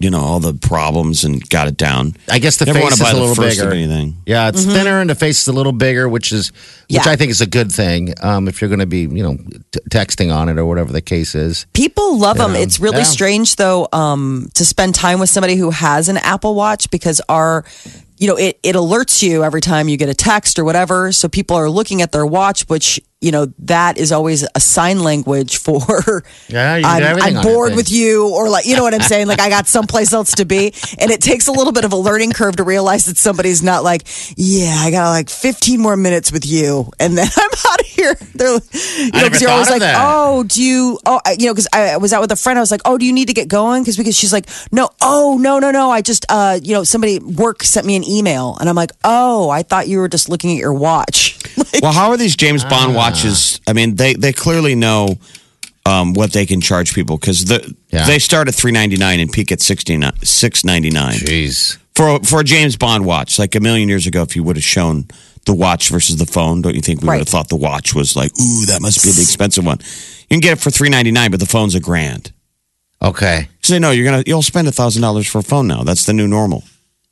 you 0.00 0.08
know, 0.10 0.18
all 0.18 0.40
the 0.40 0.54
problems 0.54 1.24
and 1.24 1.46
got 1.50 1.68
it 1.68 1.76
down. 1.76 2.14
I 2.28 2.38
guess 2.38 2.56
the 2.56 2.64
Never 2.64 2.78
face 2.80 2.98
wanna 2.98 3.10
is 3.10 3.16
a 3.16 3.20
little 3.20 3.34
first 3.34 3.60
of 3.60 3.68
bigger. 3.70 3.74
anything. 3.76 4.16
Yeah, 4.26 4.48
it's 4.48 4.64
thinner 4.64 4.98
and 5.00 5.08
the 5.10 5.14
face 5.14 5.42
is 5.42 5.48
a 5.48 5.52
little 5.52 5.72
bigger, 5.72 6.08
which 6.08 6.32
is 6.32 6.48
which 6.88 7.04
Yeah. 7.04 7.12
I 7.12 7.16
think 7.16 7.30
is 7.30 7.40
a 7.42 7.46
good 7.46 7.70
thing. 7.70 8.14
Um, 8.22 8.48
if 8.48 8.60
you're 8.60 8.68
going 8.70 8.80
to 8.80 8.86
be, 8.86 9.00
you 9.02 9.22
know, 9.22 9.36
t- 9.70 9.78
texting 9.90 10.34
on 10.34 10.48
it 10.48 10.58
or 10.58 10.64
whatever 10.64 10.90
the 10.92 11.00
case 11.02 11.34
is. 11.36 11.66
People 11.74 12.18
love 12.18 12.38
them. 12.38 12.54
Yeah. 12.54 12.62
It's 12.62 12.80
really 12.80 12.98
Yeah. 12.98 13.04
strange 13.04 13.56
though, 13.56 13.86
um, 13.92 14.50
to 14.54 14.64
spend 14.64 14.94
time 14.94 15.20
with 15.20 15.28
somebody 15.30 15.54
who 15.56 15.70
has 15.70 16.08
an 16.08 16.16
Apple 16.16 16.54
Watch 16.56 16.90
because 16.90 17.20
our, 17.28 17.64
you 18.18 18.26
know, 18.26 18.36
it, 18.36 18.58
it 18.62 18.74
alerts 18.74 19.22
you 19.22 19.44
every 19.44 19.60
time 19.60 19.88
you 19.88 19.96
get 19.98 20.08
a 20.08 20.14
text 20.14 20.58
or 20.58 20.64
whatever. 20.64 21.12
So 21.12 21.28
people 21.28 21.56
are 21.56 21.70
looking 21.70 22.00
at 22.02 22.10
their 22.10 22.26
watch, 22.26 22.62
which 22.68 23.00
you 23.20 23.32
know, 23.32 23.52
that 23.58 23.98
is 23.98 24.12
always 24.12 24.46
a 24.54 24.60
sign 24.60 25.00
language 25.00 25.58
for 25.58 25.80
Yeah, 26.48 26.76
you 26.76 26.86
I'm, 26.86 27.36
I'm 27.36 27.42
bored 27.42 27.74
with 27.76 27.90
you, 27.90 28.28
or 28.28 28.48
like, 28.48 28.64
you 28.64 28.76
know 28.76 28.82
what 28.82 28.94
I'm 28.94 29.02
saying? 29.02 29.26
Like, 29.26 29.40
I 29.40 29.50
got 29.50 29.66
someplace 29.66 30.12
else 30.12 30.32
to 30.36 30.44
be. 30.46 30.72
And 30.98 31.10
it 31.10 31.20
takes 31.20 31.46
a 31.46 31.52
little 31.52 31.72
bit 31.72 31.84
of 31.84 31.92
a 31.92 31.96
learning 31.96 32.32
curve 32.32 32.56
to 32.56 32.64
realize 32.64 33.06
that 33.06 33.18
somebody's 33.18 33.62
not 33.62 33.84
like, 33.84 34.06
yeah, 34.36 34.74
I 34.78 34.90
got 34.90 35.10
like 35.10 35.28
15 35.28 35.80
more 35.80 35.96
minutes 35.96 36.32
with 36.32 36.46
you, 36.46 36.90
and 36.98 37.16
then 37.16 37.28
I'm 37.36 37.50
out 37.70 37.80
of 37.80 37.86
here. 37.86 38.14
They're, 38.34 38.48
you 38.52 39.10
know, 39.12 39.38
you're 39.38 39.50
always 39.50 39.70
like, 39.70 39.80
that. 39.80 39.96
oh, 39.98 40.44
do 40.44 40.62
you, 40.62 40.98
oh, 41.04 41.20
you 41.38 41.46
know, 41.46 41.52
because 41.52 41.68
I 41.72 41.98
was 41.98 42.12
out 42.12 42.22
with 42.22 42.32
a 42.32 42.36
friend. 42.36 42.58
I 42.58 42.62
was 42.62 42.70
like, 42.70 42.82
oh, 42.84 42.96
do 42.96 43.04
you 43.04 43.12
need 43.12 43.28
to 43.28 43.34
get 43.34 43.48
going? 43.48 43.82
Because 43.82 43.96
because 43.96 44.16
she's 44.16 44.32
like, 44.32 44.48
no, 44.72 44.88
oh, 45.02 45.38
no, 45.40 45.58
no, 45.58 45.70
no. 45.70 45.90
I 45.90 46.00
just, 46.00 46.24
uh, 46.30 46.58
you 46.62 46.72
know, 46.72 46.84
somebody 46.84 47.18
work 47.18 47.62
sent 47.64 47.86
me 47.86 47.96
an 47.96 48.04
email, 48.04 48.56
and 48.58 48.68
I'm 48.68 48.76
like, 48.76 48.92
oh, 49.04 49.50
I 49.50 49.62
thought 49.62 49.88
you 49.88 49.98
were 49.98 50.08
just 50.08 50.28
looking 50.30 50.52
at 50.52 50.56
your 50.56 50.72
watch. 50.72 51.39
Like, 51.72 51.82
Well, 51.82 51.92
how 51.92 52.10
are 52.10 52.16
these 52.16 52.36
James 52.36 52.64
Ah. 52.64 52.68
Bond 52.68 52.94
watches? 52.94 53.60
I 53.66 53.72
mean, 53.72 53.96
they 53.96 54.14
they 54.14 54.32
clearly 54.32 54.74
know 54.74 55.18
um, 55.86 56.12
what 56.14 56.32
they 56.32 56.46
can 56.46 56.60
charge 56.60 56.94
people 56.94 57.16
because 57.16 57.44
the, 57.46 57.74
Yeah. 57.90 58.06
they 58.06 58.18
start 58.18 58.48
at 58.48 58.54
three 58.54 58.72
ninety 58.72 58.96
nine 58.96 59.20
and 59.20 59.32
peak 59.32 59.50
at 59.52 59.60
sixty 59.60 59.96
nine 59.96 60.12
six 60.22 60.64
ninety 60.64 60.90
nine 60.90 61.14
Jeez. 61.14 61.78
for 61.94 62.20
for 62.20 62.40
a 62.40 62.44
James 62.44 62.76
Bond 62.76 63.04
watch. 63.06 63.38
Like 63.38 63.54
a 63.54 63.60
million 63.60 63.88
years 63.88 64.06
ago, 64.06 64.22
if 64.22 64.36
you 64.36 64.42
would 64.44 64.56
have 64.56 64.64
shown 64.64 65.06
the 65.46 65.54
watch 65.54 65.88
versus 65.88 66.16
the 66.16 66.26
phone, 66.26 66.60
don't 66.62 66.74
you 66.74 66.82
think 66.82 67.00
we 67.00 67.08
Right. 67.08 67.14
would 67.16 67.20
have 67.26 67.28
thought 67.28 67.48
the 67.48 67.56
watch 67.56 67.94
was 67.94 68.14
like, 68.14 68.30
ooh, 68.38 68.66
that 68.66 68.82
must 68.82 69.02
be 69.02 69.10
the 69.10 69.22
expensive 69.22 69.64
one? 69.64 69.78
You 70.28 70.34
can 70.36 70.40
get 70.40 70.52
it 70.52 70.60
for 70.60 70.70
three 70.70 70.90
ninety 70.90 71.10
nine, 71.12 71.30
but 71.30 71.40
the 71.40 71.46
phone's 71.46 71.74
a 71.74 71.80
grand. 71.80 72.30
Okay. 73.02 73.48
So 73.62 73.78
no, 73.78 73.90
you're 73.90 74.04
gonna 74.04 74.22
you'll 74.26 74.42
spend 74.42 74.68
a 74.68 74.72
thousand 74.72 75.00
dollars 75.02 75.26
for 75.26 75.38
a 75.38 75.42
phone 75.42 75.66
now. 75.66 75.82
That's 75.82 76.04
the 76.04 76.12
new 76.12 76.28
normal. 76.28 76.62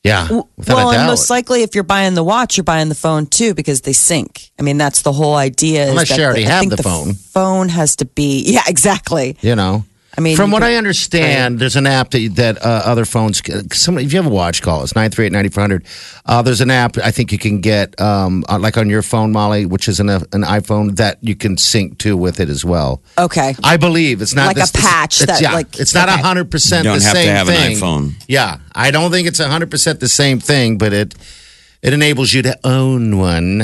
Yeah. 0.05 0.28
Well, 0.31 0.93
and 0.93 1.07
most 1.07 1.28
likely, 1.28 1.62
if 1.62 1.75
you're 1.75 1.85
buying 1.85 2.14
the 2.14 2.25
watch, 2.25 2.57
you're 2.57 2.64
buying 2.64 2.88
the 2.88 2.95
phone 2.95 3.26
too 3.26 3.55
because 3.55 3.83
they 3.83 3.93
sync. 3.93 4.50
I 4.59 4.62
mean, 4.62 4.78
that's 4.78 5.02
the 5.02 5.12
whole 5.12 5.35
idea. 5.35 5.85
is 5.85 5.90
Unless 5.90 6.09
that 6.11 6.19
you 6.19 6.25
already 6.25 6.47
I 6.47 6.50
have 6.50 6.61
think 6.61 6.76
the 6.76 6.83
phone. 6.83 7.14
Phone 7.14 7.69
has 7.69 7.97
to 7.97 8.05
be, 8.05 8.43
yeah, 8.47 8.62
exactly. 8.67 9.37
you 9.40 9.57
know. 9.57 9.85
I 10.18 10.20
mean, 10.20 10.37
from 10.37 10.50
what 10.50 10.62
could- 10.62 10.72
I 10.72 10.75
understand, 10.75 11.60
there's 11.60 11.76
an 11.76 11.87
app 11.87 12.10
that 12.10 12.34
that 12.34 12.56
uh, 12.58 12.82
other 12.84 13.04
phones. 13.04 13.40
Some, 13.72 13.98
if 13.98 14.12
you 14.12 14.20
have 14.20 14.26
a 14.26 14.34
watch, 14.34 14.62
call 14.62 14.82
us 14.82 14.96
nine 14.96 15.12
three 15.12 15.26
eight 15.26 15.32
ninety 15.32 15.48
four 15.48 15.60
hundred. 15.62 15.87
Uh, 16.26 16.42
there's 16.42 16.60
an 16.60 16.72
app 16.72 16.98
I 16.98 17.12
think 17.12 17.30
you 17.30 17.38
can 17.38 17.60
get, 17.60 17.98
um, 18.00 18.44
uh, 18.48 18.58
like 18.58 18.76
on 18.76 18.90
your 18.90 19.02
phone, 19.02 19.30
Molly, 19.30 19.64
which 19.64 19.87
is 19.87 20.00
an, 20.00 20.10
uh, 20.10 20.18
an 20.32 20.42
iPhone 20.42 20.96
that 20.96 21.18
you 21.20 21.37
can 21.37 21.56
sync 21.56 21.98
to 21.98 22.16
with 22.16 22.40
it 22.40 22.48
as 22.48 22.64
well. 22.64 23.00
Okay. 23.16 23.54
I 23.62 23.76
believe 23.76 24.20
it's 24.20 24.34
not 24.34 24.48
Like 24.48 24.56
a 24.56 24.60
this- 24.60 24.72
patch 24.72 25.22
It's, 25.22 25.26
that, 25.30 25.40
yeah, 25.40 25.52
like- 25.52 25.78
it's 25.78 25.94
not 25.94 26.08
okay. 26.08 26.20
hundred 26.20 26.50
percent. 26.50 26.84
You 26.84 26.90
don't 26.90 26.98
the 26.98 27.04
have 27.04 27.14
to 27.14 27.20
same 27.22 27.28
have 27.37 27.48
an 27.48 27.54
thing. 27.54 27.76
iPhone. 27.76 28.12
Yeah, 28.26 28.58
I 28.75 28.90
don't 28.90 29.12
think 29.12 29.28
it's 29.28 29.38
hundred 29.38 29.70
percent 29.70 30.00
the 30.00 30.08
same 30.08 30.40
thing, 30.40 30.78
but 30.78 30.92
it 30.92 31.14
it 31.82 31.92
enables 31.92 32.32
you 32.32 32.42
to 32.42 32.58
own 32.64 33.18
one. 33.18 33.62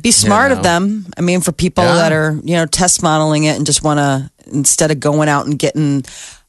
Be 0.00 0.10
smart 0.10 0.50
know. 0.50 0.58
of 0.58 0.62
them. 0.62 1.06
I 1.16 1.20
mean, 1.20 1.40
for 1.40 1.52
people 1.52 1.84
Yeah. 1.84 1.94
that 1.96 2.12
are, 2.12 2.38
you 2.44 2.54
know, 2.56 2.66
test 2.66 3.02
modeling 3.02 3.44
it 3.44 3.56
and 3.56 3.64
just 3.66 3.82
want 3.82 3.98
to, 3.98 4.30
instead 4.52 4.90
of 4.90 5.00
going 5.00 5.28
out 5.28 5.46
and 5.46 5.58
getting 5.58 6.04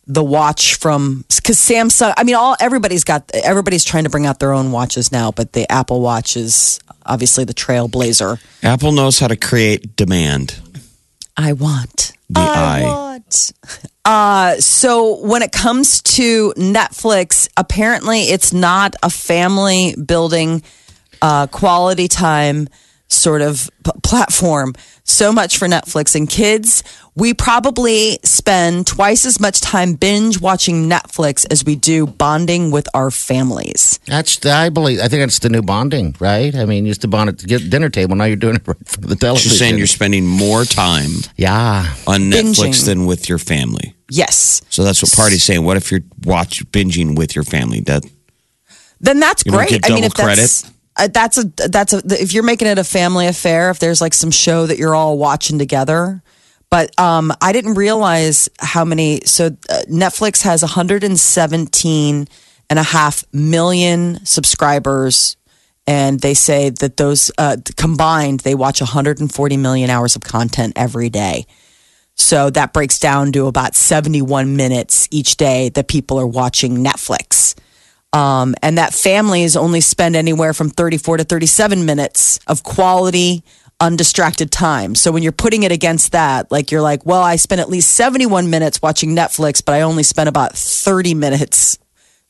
the 0.05 0.23
watch 0.23 0.75
from, 0.75 1.25
because 1.35 1.57
Samsung, 1.57 2.13
I 2.17 2.23
mean, 2.23 2.35
all 2.35 2.55
everybody's 2.59 3.03
got, 3.03 3.29
everybody's 3.33 3.83
trying 3.83 4.03
to 4.05 4.09
bring 4.09 4.25
out 4.25 4.39
their 4.39 4.53
own 4.53 4.71
watches 4.71 5.11
now, 5.11 5.31
but 5.31 5.53
the 5.53 5.69
Apple 5.71 6.01
Watch 6.01 6.37
is 6.37 6.79
obviously 7.05 7.43
the 7.45 7.53
trailblazer. 7.53 8.39
Apple 8.63 8.91
knows 8.91 9.19
how 9.19 9.27
to 9.27 9.35
create 9.35 9.95
demand. 9.95 10.59
I 11.35 11.53
want. 11.53 12.13
The 12.29 12.39
I 12.41 12.45
eye. 12.45 12.83
want. 12.83 13.51
Uh, 14.03 14.55
so 14.59 15.17
when 15.25 15.41
it 15.41 15.51
comes 15.51 16.01
to 16.01 16.53
Netflix, 16.57 17.47
apparently 17.57 18.23
it's 18.23 18.53
not 18.53 18.95
a 19.03 19.09
family 19.09 19.95
building, 20.05 20.63
uh, 21.21 21.47
quality 21.47 22.07
time 22.07 22.67
sort 23.09 23.41
of 23.41 23.69
p- 23.83 23.91
platform. 24.03 24.73
So 25.03 25.31
much 25.31 25.57
for 25.57 25.67
Netflix 25.67 26.15
and 26.15 26.29
kids. 26.29 26.83
We 27.15 27.33
probably 27.33 28.19
spend 28.23 28.85
twice 28.85 29.25
as 29.25 29.39
much 29.39 29.61
time 29.61 29.93
binge 29.93 30.39
watching 30.39 30.89
Netflix 30.89 31.45
as 31.49 31.63
we 31.63 31.75
do 31.75 32.05
bonding 32.05 32.69
with 32.69 32.87
our 32.93 33.09
families. 33.09 33.99
That's 34.05 34.45
I 34.45 34.69
believe. 34.69 34.99
I 34.99 35.07
think 35.07 35.21
that's 35.21 35.39
the 35.39 35.49
new 35.49 35.61
bonding, 35.61 36.15
right? 36.19 36.53
I 36.53 36.65
mean, 36.65 36.83
you 36.83 36.89
used 36.89 37.01
to 37.01 37.07
bond 37.07 37.29
at 37.29 37.39
the 37.39 37.57
dinner 37.57 37.89
table. 37.89 38.15
Now 38.15 38.25
you're 38.25 38.35
doing 38.35 38.55
it 38.57 38.61
right 38.67 38.87
from 38.87 39.03
the 39.03 39.15
television. 39.15 39.49
She's 39.49 39.59
saying 39.59 39.77
you're 39.77 39.87
spending 39.87 40.27
more 40.27 40.65
time 40.65 41.09
yeah. 41.37 41.93
on 42.05 42.29
Netflix 42.29 42.53
Binging. 42.53 42.85
than 42.85 43.05
with 43.05 43.29
your 43.29 43.39
family. 43.39 43.95
Yes. 44.09 44.61
So 44.69 44.83
that's 44.83 45.01
what 45.01 45.11
Party's 45.13 45.43
saying. 45.43 45.63
What 45.63 45.77
if 45.77 45.91
you're 45.91 46.03
watch 46.23 46.63
binging 46.71 47.17
with 47.17 47.35
your 47.35 47.43
family? 47.43 47.79
That 47.81 48.03
then 49.01 49.19
that's 49.19 49.45
You 49.45 49.51
don't 49.51 49.59
great. 49.59 49.69
get 49.81 49.85
I 49.85 49.89
mean, 49.93 50.03
double 50.03 50.07
if 50.07 50.37
that's 50.37 50.71
uh, 50.97 51.07
that's 51.07 51.37
a 51.37 51.43
that's 51.69 51.93
a 51.93 52.01
if 52.21 52.33
you're 52.33 52.43
making 52.43 52.67
it 52.67 52.77
a 52.77 52.83
family 52.83 53.27
affair, 53.27 53.69
if 53.69 53.79
there's 53.79 54.01
like 54.01 54.13
some 54.13 54.31
show 54.31 54.65
that 54.65 54.77
you're 54.77 54.95
all 54.95 55.17
watching 55.17 55.59
together. 55.59 56.21
But 56.69 56.97
um, 56.99 57.31
I 57.41 57.53
didn't 57.53 57.75
realize 57.75 58.49
how 58.59 58.83
many. 58.83 59.21
So 59.25 59.47
uh, 59.47 59.81
Netflix 59.89 60.43
has 60.43 60.61
117 60.61 62.27
and 62.69 62.79
a 62.79 62.83
half 62.83 63.23
million 63.31 64.25
subscribers, 64.25 65.37
and 65.85 66.19
they 66.19 66.33
say 66.33 66.69
that 66.69 66.97
those 66.97 67.31
uh, 67.37 67.57
combined 67.77 68.41
they 68.41 68.55
watch 68.55 68.81
140 68.81 69.57
million 69.57 69.89
hours 69.89 70.15
of 70.15 70.23
content 70.23 70.73
every 70.75 71.09
day. 71.09 71.45
So 72.15 72.49
that 72.49 72.73
breaks 72.73 72.99
down 72.99 73.31
to 73.33 73.45
about 73.45 73.75
71 73.75 74.55
minutes 74.55 75.07
each 75.11 75.37
day 75.37 75.69
that 75.69 75.87
people 75.87 76.19
are 76.19 76.27
watching 76.27 76.83
Netflix. 76.83 77.55
Um, 78.13 78.55
and 78.63 78.77
that 78.77 78.93
families 78.93 79.55
only 79.55 79.81
spend 79.81 80.15
anywhere 80.15 80.53
from 80.53 80.69
34 80.69 81.17
to 81.17 81.23
37 81.23 81.85
minutes 81.85 82.39
of 82.47 82.63
quality, 82.63 83.43
undistracted 83.79 84.51
time. 84.51 84.95
So 84.95 85.11
when 85.11 85.23
you're 85.23 85.31
putting 85.33 85.63
it 85.63 85.71
against 85.71 86.13
that, 86.13 86.51
like 86.51 86.71
you're 86.71 86.81
like, 86.81 87.05
well, 87.05 87.21
I 87.21 87.35
spent 87.35 87.61
at 87.61 87.69
least 87.69 87.93
71 87.93 88.49
minutes 88.49 88.81
watching 88.81 89.15
Netflix, 89.15 89.63
but 89.63 89.75
I 89.75 89.81
only 89.81 90.03
spent 90.03 90.29
about 90.29 90.53
30 90.53 91.13
minutes 91.15 91.77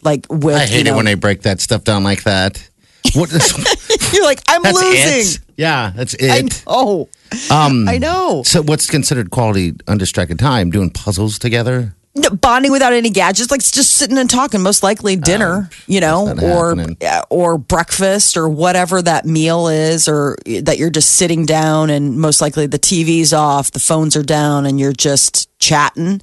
like 0.02 0.26
with. 0.30 0.56
I 0.56 0.66
hate 0.66 0.80
you 0.80 0.84
know, 0.86 0.94
it 0.94 0.96
when 0.98 1.06
they 1.06 1.14
break 1.16 1.44
that 1.44 1.62
stuff 1.62 1.84
down 1.84 2.04
like 2.04 2.24
that. 2.24 2.68
What? 3.14 3.30
that's 3.30 4.14
you're 4.14 4.26
like, 4.26 4.42
I'm 4.48 4.64
losing. 4.64 4.82
it. 4.84 5.40
Yeah, 5.56 5.92
that's 5.96 6.16
it. 6.20 6.64
Oh, 6.68 7.08
Um, 7.50 7.88
I 7.88 7.98
know. 7.98 8.44
So, 8.46 8.62
what's 8.62 8.88
considered 8.88 9.32
quality 9.32 9.74
undistracted 9.88 10.40
time? 10.40 10.70
Doing 10.72 10.90
puzzles 10.90 11.40
together? 11.40 11.96
No, 12.18 12.30
bonding 12.32 12.72
without 12.72 12.94
any 12.94 13.10
gadgets, 13.10 13.52
like 13.52 13.62
just 13.62 13.94
sitting 13.94 14.18
and 14.18 14.30
talking. 14.30 14.62
Most 14.62 14.84
likely 14.84 15.14
um, 15.14 15.22
dinner, 15.22 15.70
you 15.86 16.02
know, 16.02 16.28
or 16.42 16.76
happening. 16.76 16.98
or 17.30 17.58
breakfast 17.58 18.38
or 18.38 18.50
whatever 18.50 19.02
that 19.02 19.26
meal 19.26 19.68
is, 19.68 20.08
or 20.08 20.38
that 20.46 20.78
you're 20.78 20.90
just 20.90 21.12
sitting 21.12 21.46
down 21.46 21.90
and 21.90 22.18
most 22.18 22.42
likely 22.42 22.66
the 22.66 22.80
TV's 22.80 23.34
off, 23.34 23.72
the 23.72 23.80
phones 23.80 24.16
are 24.16 24.24
down, 24.24 24.66
and 24.66 24.80
you're 24.80 24.94
just 24.94 25.50
chatting. 25.60 26.22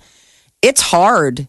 It's 0.63 0.81
hard. 0.81 1.47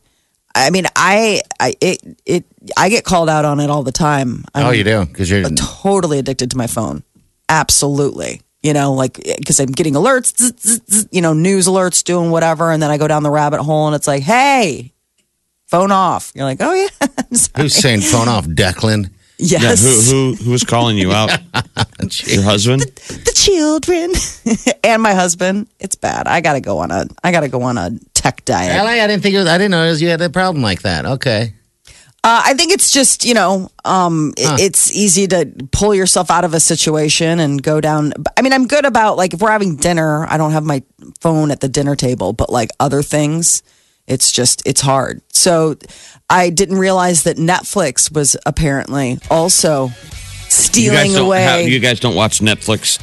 I 0.53 0.69
mean, 0.69 0.85
I, 0.95 1.41
I 1.59 1.75
it 1.81 1.99
it 2.25 2.45
I 2.77 2.89
get 2.89 3.03
called 3.03 3.29
out 3.29 3.45
on 3.45 3.59
it 3.59 3.69
all 3.69 3.83
the 3.83 3.91
time. 3.91 4.45
I'm 4.53 4.67
oh, 4.67 4.71
you 4.71 4.83
do 4.83 5.05
because 5.05 5.29
you're. 5.29 5.43
totally 5.55 6.19
addicted 6.19 6.51
to 6.51 6.57
my 6.57 6.67
phone. 6.67 7.03
Absolutely. 7.49 8.41
You 8.65 8.74
know, 8.74 8.93
like 8.93 9.19
eh, 9.27 9.36
because 9.38 9.60
I'm 9.60 9.72
getting 9.72 9.93
alerts, 9.93 10.36
zzz, 10.36 10.53
zzz, 10.60 10.81
zzz, 10.89 11.07
you 11.12 11.22
know, 11.22 11.34
news 11.34 11.67
alerts, 11.67 12.03
doing 12.03 12.31
whatever, 12.31 12.72
and 12.72 12.81
then 12.81 12.89
I 12.89 12.98
go 12.98 13.07
down 13.07 13.22
the 13.22 13.29
rabbit 13.29 13.62
hole, 13.62 13.86
and 13.86 13.95
it's 13.95 14.07
like, 14.07 14.24
"Hey, 14.24 14.91
phone 15.67 15.91
off." 15.91 16.31
You're 16.34 16.45
like, 16.45 16.57
"Oh 16.62 16.74
yeah, 16.74 16.88
I'm 17.17 17.36
sorry." 17.36 17.62
Who's 17.62 17.75
saying 17.75 18.01
phone 18.01 18.27
off, 18.27 18.48
Declan? 18.48 19.12
yeah, 19.38 19.62
yes, 19.62 20.10
who 20.10 20.34
who 20.34 20.43
who 20.43 20.53
is 20.55 20.63
calling 20.63 20.98
you 20.98 21.12
out? 21.12 21.29
Your 22.25 22.41
husband? 22.41 22.81
the 22.81 23.34
children 23.36 24.13
and 24.84 25.03
my 25.03 25.13
husband. 25.13 25.67
It's 25.79 25.95
bad. 25.95 26.27
I 26.27 26.41
gotta 26.41 26.60
go 26.60 26.79
on 26.79 26.89
a 26.89 27.05
I 27.24 27.31
gotta 27.31 27.50
go 27.50 27.62
on 27.62 27.77
a 27.77 27.91
tech 28.15 28.43
diet. 28.45 28.81
Really? 28.81 29.00
I 29.00 29.05
didn't 29.05 29.22
think 29.22 29.36
it 29.36 29.39
was, 29.39 29.48
I 29.48 29.60
didn't 29.60 29.72
know 29.72 29.91
you 29.91 30.07
had 30.07 30.22
a 30.22 30.29
problem 30.31 30.63
like 30.63 30.81
that. 30.81 31.05
Okay. 31.05 31.53
Uh, 32.25 32.41
I 32.44 32.55
think 32.55 32.72
it's 32.74 32.89
just 32.89 33.24
you 33.24 33.36
know, 33.36 33.70
um, 33.86 34.34
it- 34.36 34.60
it's 34.60 34.91
easy 34.96 35.27
to 35.27 35.46
pull 35.72 35.94
yourself 35.94 36.32
out 36.32 36.44
of 36.44 36.55
a 36.55 36.60
situation 36.60 37.39
and 37.39 37.62
go 37.62 37.79
down. 37.79 38.13
I 38.36 38.41
mean, 38.41 38.51
I'm 38.51 38.65
good 38.67 38.84
about 38.84 39.15
like 39.15 39.34
if 39.36 39.41
we're 39.41 39.51
having 39.51 39.75
dinner, 39.75 40.25
I 40.27 40.38
don't 40.38 40.51
have 40.51 40.63
my 40.63 40.82
phone 41.22 41.51
at 41.51 41.60
the 41.60 41.70
dinner 41.70 41.96
table, 41.96 42.34
but 42.34 42.50
like 42.50 42.70
other 42.79 43.03
things, 43.03 43.62
it's 44.08 44.32
just 44.32 44.63
it's 44.65 44.82
hard. 44.82 45.22
So 45.32 45.75
I 46.27 46.50
didn't 46.50 46.79
realize 46.79 47.24
that 47.24 47.38
Netflix 47.38 48.12
was 48.12 48.36
apparently 48.48 49.20
also 49.29 49.91
stealing 50.50 51.13
don't 51.13 51.27
away. 51.27 51.44
have, 51.44 51.67
you 51.67 51.79
guys 51.79 52.00
don't 52.00 52.15
watch 52.15 52.39
Netflix 52.39 53.00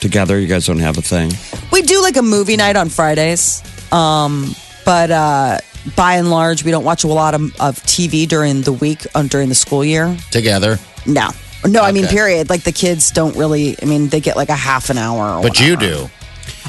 together. 0.00 0.40
You 0.40 0.46
guys 0.46 0.64
don't 0.66 0.78
have 0.78 0.96
a 0.96 1.02
thing. 1.02 1.30
we 1.72 1.82
do 1.82 2.00
like 2.00 2.16
a 2.16 2.22
movie 2.22 2.56
night 2.56 2.76
on 2.76 2.88
Fridays, 2.88 3.62
um, 3.92 4.54
but 4.86 5.10
uh, 5.10 5.58
by 5.96 6.14
and 6.16 6.30
large, 6.30 6.64
we 6.64 6.70
don't 6.70 6.84
watch 6.84 7.04
a 7.04 7.08
lot 7.08 7.34
of, 7.34 7.42
of 7.60 7.78
TV 7.84 8.26
during 8.28 8.62
the 8.62 8.72
week 8.72 9.06
um, 9.14 9.26
during 9.28 9.48
the 9.48 9.54
school 9.54 9.84
year. 9.84 10.16
Together. 10.30 10.78
No. 11.06 11.28
No, 11.66 11.82
I 11.82 11.92
mean, 11.92 12.04
Okay. 12.04 12.14
period. 12.14 12.50
Like 12.50 12.62
the 12.62 12.72
kids 12.72 13.10
don't 13.10 13.36
really, 13.36 13.76
I 13.80 13.84
mean, 13.86 14.08
they 14.08 14.20
get 14.20 14.36
like 14.36 14.48
a 14.48 14.54
half 14.56 14.90
an 14.90 14.98
hour. 14.98 15.38
Or 15.38 15.42
But 15.42 15.60
you 15.60 15.74
whatever. 15.74 16.04
do. 16.06 16.10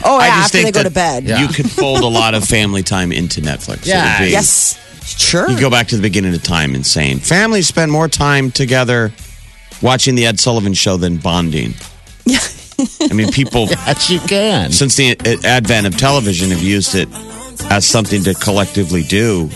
Oh, 0.06 0.20
yeah, 0.20 0.24
I 0.26 0.28
just 0.42 0.46
after 0.56 0.58
they 0.66 0.72
go 0.72 0.80
that 0.80 0.90
to 0.90 0.94
bed. 0.94 1.24
Yeah. 1.26 1.42
You 1.42 1.48
could 1.48 1.70
fold 1.80 2.02
a 2.02 2.08
lot 2.08 2.34
of 2.36 2.44
family 2.44 2.84
time 2.84 3.12
into 3.12 3.42
Netflix. 3.42 3.82
It 3.84 3.88
Yeah. 3.88 4.20
would 4.20 4.26
be- 4.26 4.32
Yes. 4.32 4.78
Sure. 5.06 5.50
You 5.50 5.60
go 5.60 5.70
back 5.70 5.88
to 5.90 5.96
the 5.96 6.02
beginning 6.02 6.34
of 6.34 6.42
time 6.44 6.76
and 6.76 6.86
saying 6.86 7.20
families 7.20 7.68
spend 7.68 7.92
more 7.92 8.08
time 8.08 8.52
together 8.52 9.12
watching 9.82 10.16
the 10.16 10.26
Ed 10.26 10.40
Sullivan 10.40 10.74
show 10.74 10.96
than 10.98 11.18
bonding. 11.18 11.74
yeah. 12.26 12.40
I 13.10 13.14
mean, 13.14 13.32
people 13.32 13.68
Yes, 13.70 14.10
you 14.10 14.20
can. 14.22 14.72
since 14.72 14.96
the 14.96 15.18
advent 15.44 15.88
of 15.88 15.98
television 15.98 16.50
have 16.52 16.62
used 16.64 16.96
it 16.96 17.08
as 17.70 17.86
something 17.86 18.24
to 18.24 18.34
collectively 18.36 19.04
do 19.04 19.50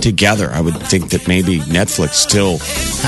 together. 0.00 0.50
I 0.50 0.60
would 0.60 0.76
think 0.78 1.10
that 1.10 1.28
maybe 1.28 1.58
Netflix 1.60 2.14
still 2.14 2.54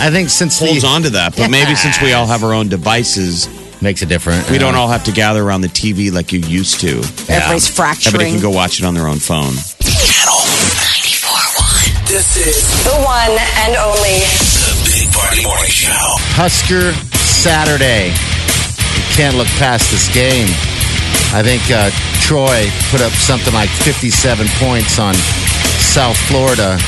I 0.01 0.11
think 0.11 0.29
since 0.31 0.59
holds 0.59 0.83
the 0.83 0.89
on 0.89 1.03
to 1.03 1.11
that, 1.11 1.37
but 1.37 1.51
maybe 1.51 1.75
since 1.75 2.01
we 2.01 2.13
all 2.13 2.27
have 2.27 2.45
our 2.45 2.53
own 2.55 2.69
devices, 2.69 3.49
makes 3.83 4.03
it 4.03 4.09
different. 4.09 4.49
we 4.51 4.59
don't 4.59 4.75
uh, 4.75 4.79
all 4.79 4.89
have 4.89 5.05
to 5.05 5.13
gather 5.13 5.43
around 5.43 5.61
the 5.63 5.69
TV 5.69 6.13
like 6.13 6.33
you 6.33 6.41
used 6.41 6.81
to. 6.81 6.99
Everybody's 7.29 7.29
Everybody 7.29 7.61
fracturing. 7.75 8.33
can 8.35 8.41
go 8.41 8.51
watch 8.51 8.79
it 8.81 8.85
on 8.87 8.95
their 8.95 9.07
own 9.09 9.19
phone. 9.19 9.53
Channel 9.83 10.41
94.1. 11.11 12.09
This 12.09 12.37
is 12.37 12.85
The 12.85 12.97
one 13.03 13.35
and 13.67 13.77
only. 13.77 14.21
the 14.65 14.75
Big 14.87 15.13
Party 15.13 15.43
Morning 15.45 15.71
Show. 15.71 15.93
Husker 16.39 16.93
Saturday. 17.17 18.09
You 18.11 19.17
can't 19.17 19.37
look 19.37 19.49
past 19.59 19.91
this 19.91 20.13
game. 20.15 20.49
I 21.35 21.43
think 21.43 21.63
uh, 21.71 21.91
Troy 22.23 22.69
put 22.91 23.01
up 23.03 23.13
something 23.13 23.53
like 23.53 23.69
57 23.69 24.47
points 24.59 24.99
on 24.99 25.15
South 25.83 26.17
Florida 26.29 26.79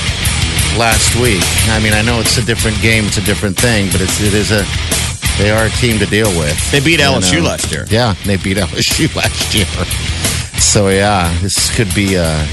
last 0.78 1.16
week. 1.16 1.42
I 1.68 1.80
mean, 1.82 1.92
I 1.92 2.02
know 2.02 2.20
it's 2.20 2.38
a 2.38 2.44
different 2.44 2.80
game, 2.80 3.04
it's 3.04 3.18
a 3.18 3.25
different 3.25 3.56
thing, 3.58 3.88
but 3.92 4.00
it's, 4.00 4.20
it 4.20 4.35
is 4.35 4.50
a. 4.52 4.64
They 5.38 5.50
are 5.50 5.66
a 5.66 5.70
team 5.70 6.00
to 6.00 6.06
deal 6.06 6.26
with. 6.37 6.58
They 6.73 6.80
beat 6.80 6.99
LSU 6.99 7.38
know? 7.38 7.50
last 7.50 7.70
year. 7.70 7.87
Yeah, 7.88 8.14
they 8.26 8.37
beat 8.37 8.56
LSU 8.68 9.14
last 9.14 9.54
year. 9.54 9.66
So 10.61 10.88
yeah, 10.88 11.32
this 11.40 11.75
could 11.76 11.94
be 11.94 12.16
uh, 12.18 12.47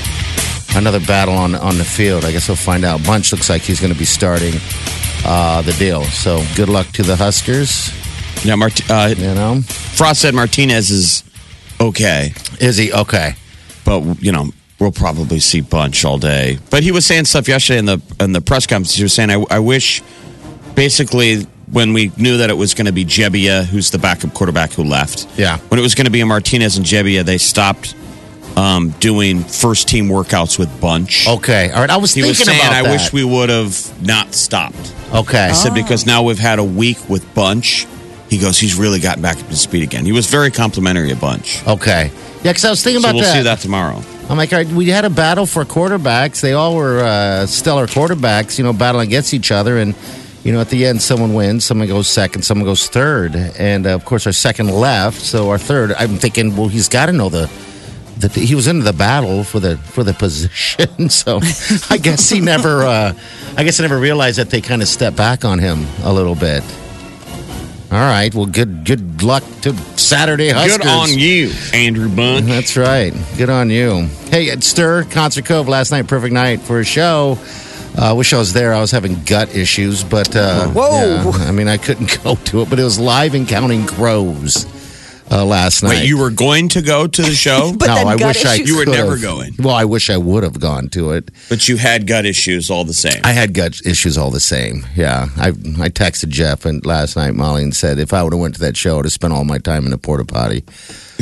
another 0.75 0.99
battle 0.99 1.33
on 1.33 1.55
on 1.55 1.77
the 1.77 1.83
field. 1.83 2.25
I 2.25 2.31
guess 2.31 2.47
we'll 2.47 2.57
find 2.57 2.85
out. 2.85 3.03
Bunch 3.03 3.31
looks 3.31 3.49
like 3.49 3.63
he's 3.63 3.79
going 3.79 3.91
to 3.93 3.97
be 3.97 4.05
starting 4.05 4.53
uh, 5.25 5.61
the 5.63 5.73
deal. 5.73 6.03
So 6.03 6.43
good 6.55 6.69
luck 6.69 6.87
to 6.93 7.03
the 7.03 7.15
Huskers. 7.15 7.91
Yeah, 8.45 8.55
Mart- 8.55 8.87
uh, 8.89 9.15
You 9.17 9.33
know, 9.33 9.61
Frost 9.63 10.21
said 10.21 10.35
Martinez 10.35 10.91
is 10.91 11.23
okay, 11.79 12.33
is 12.59 12.77
he 12.77 12.91
okay? 12.93 13.35
but 13.85 14.01
you 14.23 14.31
know 14.31 14.49
we'll 14.79 14.91
probably 14.91 15.39
see 15.39 15.61
Bunch 15.61 16.03
all 16.05 16.17
day. 16.17 16.57
But 16.71 16.81
he 16.83 16.91
was 16.91 17.05
saying 17.05 17.25
stuff 17.25 17.47
yesterday 17.47 17.79
in 17.79 17.85
the 17.85 18.01
in 18.19 18.31
the 18.33 18.41
press 18.41 18.65
conference. 18.67 18.95
He 18.95 19.03
was 19.03 19.13
saying, 19.13 19.29
"I, 19.31 19.43
I 19.49 19.59
wish, 19.59 20.01
basically." 20.75 21.47
When 21.71 21.93
we 21.93 22.11
knew 22.15 22.37
that 22.37 22.51
it 22.51 22.53
was 22.53 22.75
going 22.75 22.85
to 22.85 22.91
be 22.93 23.03
Gebbia, 23.03 23.65
who's 23.65 23.89
the 23.89 23.97
backup 23.97 24.35
quarterback 24.35 24.71
who 24.71 24.83
left. 24.83 25.27
Yeah. 25.35 25.57
When 25.57 25.79
it 25.79 25.81
was 25.83 25.95
going 25.95 26.05
to 26.05 26.11
be 26.11 26.21
a 26.21 26.25
Martinez 26.25 26.77
and 26.77 26.85
Gebbia, 26.85 27.23
they 27.25 27.39
stopped 27.39 27.95
um, 28.55 28.91
doing 28.99 29.43
first 29.43 29.87
team 29.87 30.07
workouts 30.07 30.59
with 30.59 30.69
Bunch. 30.79 31.27
Okay, 31.27 31.71
all 31.71 31.81
right. 31.81 31.89
I 31.89 31.97
was 31.97 32.13
He 32.13 32.21
thinking 32.21 32.29
was 32.39 32.45
saying, 32.45 32.59
about 32.59 32.71
I 32.71 32.83
that. 32.83 32.91
wish 32.91 33.11
we 33.11 33.23
would 33.23 33.49
have 33.49 34.05
not 34.05 34.35
stopped. 34.35 34.93
Okay, 35.11 35.39
I 35.39 35.53
said, 35.53 35.73
because 35.73 36.05
now 36.05 36.21
we've 36.21 36.37
had 36.37 36.59
a 36.59 36.63
week 36.63 37.09
with 37.09 37.25
Bunch. 37.33 37.87
He 38.35 38.41
goes, 38.41 38.59
he's 38.59 38.75
really 38.75 38.99
gotten 38.99 39.21
back 39.21 39.37
up 39.39 39.47
to 39.47 39.55
speed 39.55 39.83
again. 39.83 40.05
He 40.05 40.11
was 40.11 40.27
very 40.29 40.51
complimentary 40.51 41.11
a 41.11 41.15
Bunch. 41.15 41.65
okay, 41.67 42.11
yeah. 42.43 42.51
Because 42.51 42.65
I 42.65 42.69
was 42.69 42.83
thinking 42.83 43.01
So 43.01 43.07
about 43.09 43.15
we'll 43.15 43.23
that. 43.23 43.33
see 43.37 43.43
that 43.43 43.59
tomorrow. 43.59 44.01
I'm 44.29 44.37
like, 44.37 44.51
all 44.51 44.59
right, 44.59 44.67
we 44.67 44.89
had 44.89 45.05
a 45.05 45.09
battle 45.09 45.45
for 45.45 45.63
quarterbacks. 45.65 46.41
They 46.41 46.53
all 46.53 46.75
were 46.75 46.99
uh, 46.99 47.45
stellar 47.45 47.87
quarterbacks, 47.87 48.57
you 48.57 48.63
know, 48.63 48.73
battling 48.73 49.07
against 49.07 49.33
each 49.33 49.51
other. 49.51 49.77
And, 49.77 49.93
you 50.43 50.51
know, 50.51 50.59
at 50.61 50.69
the 50.69 50.85
end, 50.85 51.01
someone 51.01 51.33
wins, 51.33 51.63
someone 51.63 51.87
goes 51.87 52.07
second, 52.07 52.41
someone 52.43 52.65
goes 52.65 52.87
third. 52.87 53.35
And, 53.35 53.85
uh, 53.85 53.91
of 53.91 54.03
course, 54.05 54.25
our 54.25 54.33
second 54.33 54.69
left. 54.69 55.21
So 55.21 55.49
our 55.51 55.57
third, 55.59 55.93
I'm 55.93 56.17
thinking, 56.17 56.55
well, 56.57 56.67
he's 56.67 56.89
got 56.89 57.05
to 57.07 57.11
know 57.13 57.29
the. 57.29 57.49
That 58.19 58.31
he 58.33 58.55
was 58.55 58.67
into 58.67 58.83
the 58.85 58.93
battle 58.93 59.43
for 59.43 59.59
the 59.59 59.75
for 59.77 60.01
the 60.01 60.13
position, 60.25 61.09
so 61.09 61.39
I 61.89 61.97
guess 61.97 62.29
he 62.29 62.39
never. 62.39 62.83
Uh, 62.85 63.13
I 63.57 63.63
guess 63.65 63.77
I 63.81 63.83
never 63.83 63.99
realized 63.99 64.37
that 64.39 64.49
they 64.49 64.61
kind 64.61 64.81
of 64.81 64.87
stepped 64.87 65.17
back 65.17 65.43
on 65.43 65.59
him 65.59 65.85
a 66.01 66.13
little 66.13 66.33
bit. 66.33 66.63
All 67.95 68.01
right, 68.01 68.35
well, 68.35 68.45
good 68.45 68.83
good 68.83 69.23
luck 69.23 69.41
to 69.61 69.73
Saturday 69.97 70.49
Huskers. 70.49 70.79
Good 70.79 70.85
on 70.85 71.17
you, 71.17 71.49
Andrew 71.73 72.13
Bunch. 72.13 72.45
That's 72.45 72.75
right. 72.75 73.13
Good 73.37 73.49
on 73.49 73.69
you. 73.69 74.09
Hey, 74.29 74.49
at 74.49 74.65
Stir, 74.65 75.05
Concert 75.05 75.45
Cove 75.45 75.69
last 75.69 75.91
night, 75.91 76.05
perfect 76.05 76.33
night 76.33 76.59
for 76.59 76.81
a 76.81 76.83
show. 76.83 77.37
I 77.97 78.09
uh, 78.09 78.15
wish 78.15 78.33
I 78.33 78.37
was 78.37 78.51
there. 78.51 78.73
I 78.73 78.81
was 78.81 78.91
having 78.91 79.23
gut 79.23 79.55
issues, 79.55 80.03
but 80.03 80.35
uh, 80.35 80.67
Whoa. 80.67 81.31
yeah, 81.37 81.47
I 81.47 81.53
mean, 81.53 81.69
I 81.69 81.77
couldn't 81.77 82.19
go 82.25 82.35
to 82.35 82.63
it. 82.63 82.69
But 82.69 82.79
it 82.79 82.83
was 82.83 82.99
live 82.99 83.33
in 83.33 83.45
Counting 83.45 83.87
Crows 83.87 84.65
uh, 85.31 85.43
last 85.45 85.81
night. 85.83 85.89
Wait, 85.89 86.07
you 86.07 86.17
were 86.17 86.29
going 86.29 86.69
to 86.69 86.81
go 86.81 87.07
to 87.07 87.21
the 87.21 87.31
show, 87.33 87.73
But 87.77 87.87
no, 87.87 87.93
I 88.07 88.17
gut 88.17 88.35
wish 88.35 88.45
I 88.45 88.53
issues. 88.55 88.69
You 88.69 88.77
were 88.77 88.85
never 88.85 89.17
going. 89.17 89.53
Well, 89.59 89.73
I 89.75 89.85
wish 89.85 90.09
I 90.09 90.17
would 90.17 90.43
have 90.43 90.59
gone 90.59 90.89
to 90.89 91.11
it. 91.11 91.31
but 91.49 91.67
you 91.67 91.77
had 91.77 92.05
gut 92.07 92.25
issues 92.25 92.69
all 92.69 92.85
the 92.85 92.93
same. 92.93 93.21
I 93.23 93.31
had 93.31 93.53
gut 93.53 93.79
issues 93.85 94.17
all 94.17 94.31
the 94.31 94.39
same. 94.39 94.85
Yeah, 94.95 95.29
I 95.37 95.47
I 95.49 95.89
texted 95.89 96.29
Jeff 96.29 96.65
and 96.65 96.85
last 96.85 97.15
night 97.15 97.33
Molly 97.35 97.63
and 97.63 97.75
said 97.75 97.97
if 97.99 98.13
I 98.13 98.23
would 98.23 98.33
have 98.33 98.39
went 98.41 98.55
to 98.55 98.61
that 98.61 98.77
show, 98.77 98.99
I'd 98.99 99.05
have 99.05 99.11
spent 99.11 99.33
all 99.33 99.43
my 99.43 99.57
time 99.57 99.85
in 99.85 99.93
a 99.93 99.97
porta 99.97 100.25
potty. 100.25 100.63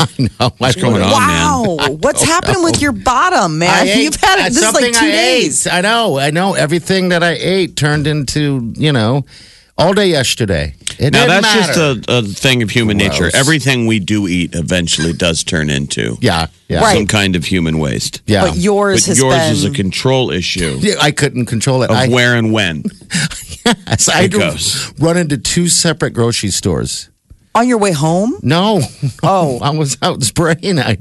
I 0.00 0.08
know. 0.18 0.50
What's 0.58 0.76
I 0.76 0.80
going 0.80 1.02
on, 1.02 1.10
Wow, 1.12 1.76
man? 1.78 1.98
what's 1.98 2.22
happening 2.22 2.62
with 2.64 2.80
your 2.82 2.92
bottom, 2.92 3.58
man? 3.58 3.70
I 3.70 3.88
ate- 3.88 4.02
You've 4.04 4.16
had 4.16 4.46
it. 4.46 4.52
This 4.54 4.64
is 4.66 4.74
like 4.74 4.92
two 4.92 5.06
I 5.06 5.10
days. 5.10 5.66
Ate. 5.66 5.72
I 5.74 5.80
know. 5.82 6.18
I 6.18 6.30
know. 6.30 6.54
Everything 6.54 7.10
that 7.10 7.22
I 7.22 7.32
ate 7.32 7.76
turned 7.76 8.06
into 8.06 8.72
you 8.76 8.92
know 8.92 9.24
all 9.80 9.92
day 9.94 10.08
yesterday. 10.08 10.74
It 10.98 11.12
Now 11.12 11.26
didn't 11.26 11.42
that's 11.42 11.56
matter. 11.76 11.94
just 12.00 12.08
a, 12.08 12.18
a 12.18 12.22
thing 12.22 12.62
of 12.62 12.70
human 12.70 12.98
Gross. 12.98 13.10
nature. 13.20 13.30
Everything 13.34 13.86
we 13.86 13.98
do 14.00 14.28
eat 14.28 14.54
eventually 14.54 15.12
does 15.14 15.42
turn 15.42 15.70
into 15.70 16.16
yeah, 16.20 16.46
yeah, 16.68 16.80
Right. 16.80 16.96
some 16.96 17.06
kind 17.06 17.36
of 17.36 17.44
human 17.44 17.78
waste. 17.78 18.20
yeah. 18.26 18.44
But 18.48 18.56
yours 18.56 19.02
But 19.04 19.08
has 19.08 19.18
yours 19.18 19.34
been 19.36 19.52
is 19.52 19.64
a 19.64 19.70
control 19.70 20.30
issue 20.30 20.76
Yeah, 20.80 20.94
I 21.00 21.10
couldn't 21.10 21.46
control 21.46 21.82
it. 21.82 21.90
of 21.90 21.96
I, 21.96 22.08
where 22.08 22.36
and 22.36 22.52
when. 22.52 22.84
yes, 23.64 24.08
I 24.08 24.22
had 24.22 24.32
to 24.32 24.38
goes. 24.38 24.92
run 24.98 25.16
into 25.16 25.38
two 25.38 25.68
separate 25.68 26.10
grocery 26.12 26.50
stores. 26.50 27.08
on 27.54 27.66
your 27.66 27.78
way 27.78 27.92
home. 27.92 28.34
No. 28.42 28.80
Oh. 29.22 29.58
I 29.62 29.70
was 29.70 29.96
out 30.02 30.22
spraying. 30.22 30.78
I, 30.78 30.98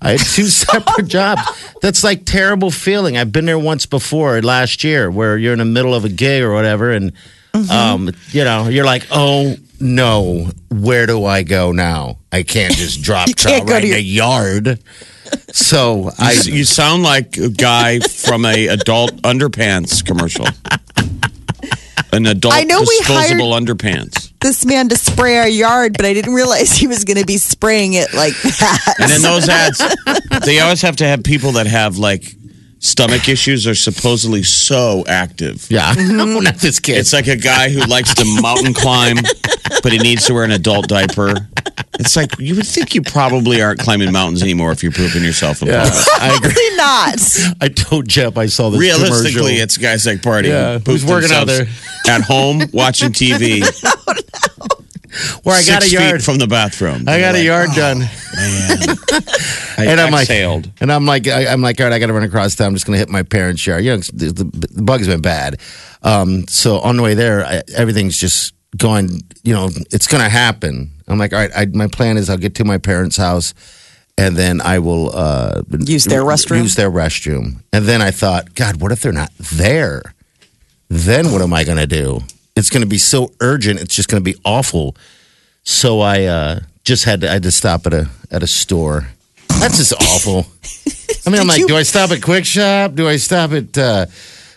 I 0.00 0.10
had 0.12 0.20
two 0.20 0.44
separate 0.46 1.08
jobs. 1.08 1.42
That's 1.82 2.04
like 2.04 2.24
terrible 2.24 2.70
feeling. 2.70 3.16
I've 3.16 3.32
been 3.32 3.46
there 3.46 3.58
once 3.58 3.84
before 3.84 4.40
last 4.42 4.84
year 4.84 5.10
where 5.10 5.36
you're 5.36 5.52
in 5.54 5.58
the 5.58 5.64
middle 5.64 5.94
of 5.94 6.04
a 6.04 6.08
gig 6.08 6.42
or 6.42 6.52
whatever 6.54 6.90
and 6.92 7.12
Mm-hmm. 7.54 7.70
um, 7.70 8.10
you 8.30 8.42
know, 8.44 8.68
you're 8.68 8.84
like, 8.84 9.06
oh 9.10 9.54
no, 9.80 10.50
where 10.70 11.06
do 11.06 11.24
I 11.24 11.42
go 11.44 11.70
now? 11.72 12.18
I 12.32 12.42
can't 12.42 12.74
just 12.74 13.00
drop 13.06 13.28
You 13.28 13.34
trout 13.34 13.68
right 13.68 13.82
in 13.82 13.88
your- 13.90 13.96
the 13.98 14.02
yard. 14.02 14.80
So 15.52 16.10
I 16.18 16.32
You, 16.44 16.52
you 16.52 16.64
sound 16.64 17.02
like 17.02 17.36
a 17.38 17.48
guy 17.48 17.98
from 18.00 18.44
a 18.44 18.68
adult 18.68 19.12
underpants 19.22 20.04
commercial. 20.04 20.46
An 22.12 22.26
adult 22.26 22.54
I 22.54 22.62
know 22.62 22.80
we 22.80 22.98
disposable 22.98 23.50
underpants. 23.52 24.32
This 24.40 24.64
man 24.64 24.88
to 24.90 24.96
spray 24.96 25.38
our 25.38 25.48
yard, 25.48 25.94
but 25.96 26.06
I 26.06 26.12
didn't 26.12 26.34
realize 26.34 26.72
he 26.76 26.86
was 26.86 27.04
going 27.04 27.16
to 27.18 27.24
be 27.26 27.38
spraying 27.38 27.94
it 27.94 28.12
like 28.14 28.34
that. 28.42 28.94
And 29.00 29.10
in 29.10 29.22
those 29.22 29.48
ads, 29.48 29.82
they 30.44 30.60
always 30.60 30.82
have 30.82 30.96
to 30.96 31.06
have 31.06 31.24
people 31.24 31.52
that 31.52 31.66
have 31.66 31.96
like 31.98 32.36
stomach 32.84 33.28
issues 33.28 33.66
are 33.66 33.74
supposedly 33.74 34.42
so 34.42 35.04
active. 35.08 35.66
yeah, 35.70 35.94
no, 35.98 36.38
not 36.40 36.56
this 36.56 36.78
kid. 36.78 36.98
It's 36.98 37.12
like 37.12 37.26
a 37.26 37.36
guy 37.36 37.70
who 37.70 37.80
likes 37.86 38.14
to 38.14 38.40
mountain 38.42 38.74
climb, 38.74 39.16
but 39.82 39.92
he 39.92 39.98
needs 39.98 40.26
to 40.26 40.34
wear 40.34 40.44
an 40.44 40.52
adult 40.52 40.88
diaper. 40.88 41.48
It's 41.98 42.16
like 42.16 42.38
you 42.38 42.56
would 42.56 42.66
think 42.66 42.94
you 42.94 43.02
probably 43.02 43.62
aren't 43.62 43.80
climbing 43.80 44.12
mountains 44.12 44.42
anymore 44.42 44.72
if 44.72 44.82
you're 44.82 44.92
pooping 44.92 45.22
yourself 45.22 45.62
in 45.62 45.68
yeah, 45.68 45.84
public. 45.84 46.20
I 46.20 46.36
agree. 46.36 46.52
Probably 46.52 46.76
not. 46.76 47.56
I 47.60 47.68
told 47.68 48.08
Jeff 48.08 48.36
I 48.36 48.46
saw 48.46 48.68
this 48.70 48.80
Realistically, 48.80 49.32
commercial. 49.32 49.62
it's 49.62 49.76
guys 49.78 50.04
like 50.06 50.22
party. 50.22 50.48
Yeah, 50.48 50.78
who's 50.80 51.04
working 51.04 51.32
out 51.32 51.46
there 51.46 51.66
at 52.06 52.20
home 52.22 52.62
watching 52.72 53.10
TV. 53.10 53.62
where 55.42 55.56
I 55.56 55.62
got 55.64 55.82
a 55.84 55.88
yard 55.88 56.16
feet 56.16 56.22
from 56.22 56.38
the 56.38 56.46
bathroom. 56.46 57.04
I 57.08 57.20
got 57.20 57.34
a 57.34 57.42
yard 57.42 57.70
done. 57.74 58.02
I 58.36 59.86
and 59.86 60.00
I'm 60.00 60.12
like, 60.12 60.28
exhaled. 60.28 60.70
and 60.80 60.92
I'm 60.92 61.06
like, 61.06 61.26
I, 61.28 61.46
I'm 61.46 61.62
like, 61.62 61.80
all 61.80 61.86
right, 61.86 61.92
I 61.92 61.98
got 61.98 62.06
to 62.06 62.12
run 62.12 62.22
across 62.22 62.54
town. 62.54 62.68
I'm 62.68 62.74
just 62.74 62.86
going 62.86 62.94
to 62.94 62.98
hit 62.98 63.08
my 63.08 63.22
parents' 63.22 63.66
yard. 63.66 63.84
You 63.84 63.92
know, 63.92 63.96
the, 63.98 64.32
the, 64.32 64.68
the 64.68 64.82
bug's 64.82 65.06
been 65.06 65.20
bad. 65.20 65.60
Um, 66.02 66.46
so 66.48 66.78
on 66.80 66.96
the 66.96 67.02
way 67.02 67.14
there, 67.14 67.44
I, 67.44 67.62
everything's 67.76 68.18
just 68.18 68.54
going. 68.76 69.20
You 69.42 69.54
know, 69.54 69.70
it's 69.90 70.06
going 70.06 70.22
to 70.22 70.28
happen. 70.28 70.90
I'm 71.08 71.18
like, 71.18 71.32
all 71.32 71.40
right, 71.40 71.50
I, 71.54 71.66
my 71.66 71.86
plan 71.86 72.16
is 72.16 72.30
I'll 72.30 72.36
get 72.36 72.54
to 72.56 72.64
my 72.64 72.78
parents' 72.78 73.16
house, 73.16 73.54
and 74.16 74.36
then 74.36 74.60
I 74.60 74.78
will 74.78 75.14
uh, 75.14 75.62
Use 75.80 76.04
their 76.04 76.22
restroom? 76.22 76.62
Use 76.62 76.74
their 76.74 76.90
restroom. 76.90 77.62
And 77.72 77.84
then 77.84 78.00
I 78.00 78.10
thought, 78.10 78.54
God, 78.54 78.80
what 78.80 78.92
if 78.92 79.00
they're 79.00 79.12
not 79.12 79.32
there? 79.38 80.14
Then 80.88 81.32
what 81.32 81.42
am 81.42 81.52
I 81.52 81.64
going 81.64 81.78
to 81.78 81.86
do? 81.86 82.20
It's 82.56 82.70
going 82.70 82.82
to 82.82 82.88
be 82.88 82.98
so 82.98 83.32
urgent. 83.40 83.80
It's 83.80 83.94
just 83.96 84.08
going 84.08 84.22
to 84.22 84.24
be 84.32 84.38
awful. 84.44 84.96
So 85.64 86.00
I 86.00 86.24
uh, 86.24 86.60
just 86.84 87.04
had 87.04 87.22
to, 87.22 87.28
I 87.30 87.34
had 87.34 87.42
to 87.44 87.50
stop 87.50 87.86
at 87.86 87.94
a 87.94 88.08
at 88.30 88.42
a 88.42 88.46
store. 88.46 89.08
That's 89.48 89.78
just 89.78 89.92
awful. 89.94 90.46
I 91.26 91.30
mean, 91.30 91.40
I'm 91.40 91.46
like, 91.48 91.58
you- 91.60 91.66
do 91.68 91.76
I 91.76 91.82
stop 91.82 92.10
at 92.10 92.20
Kwik 92.20 92.44
Shop? 92.44 92.94
Do 92.94 93.08
I 93.08 93.16
stop 93.16 93.52
at 93.52 93.76
uh, 93.78 94.06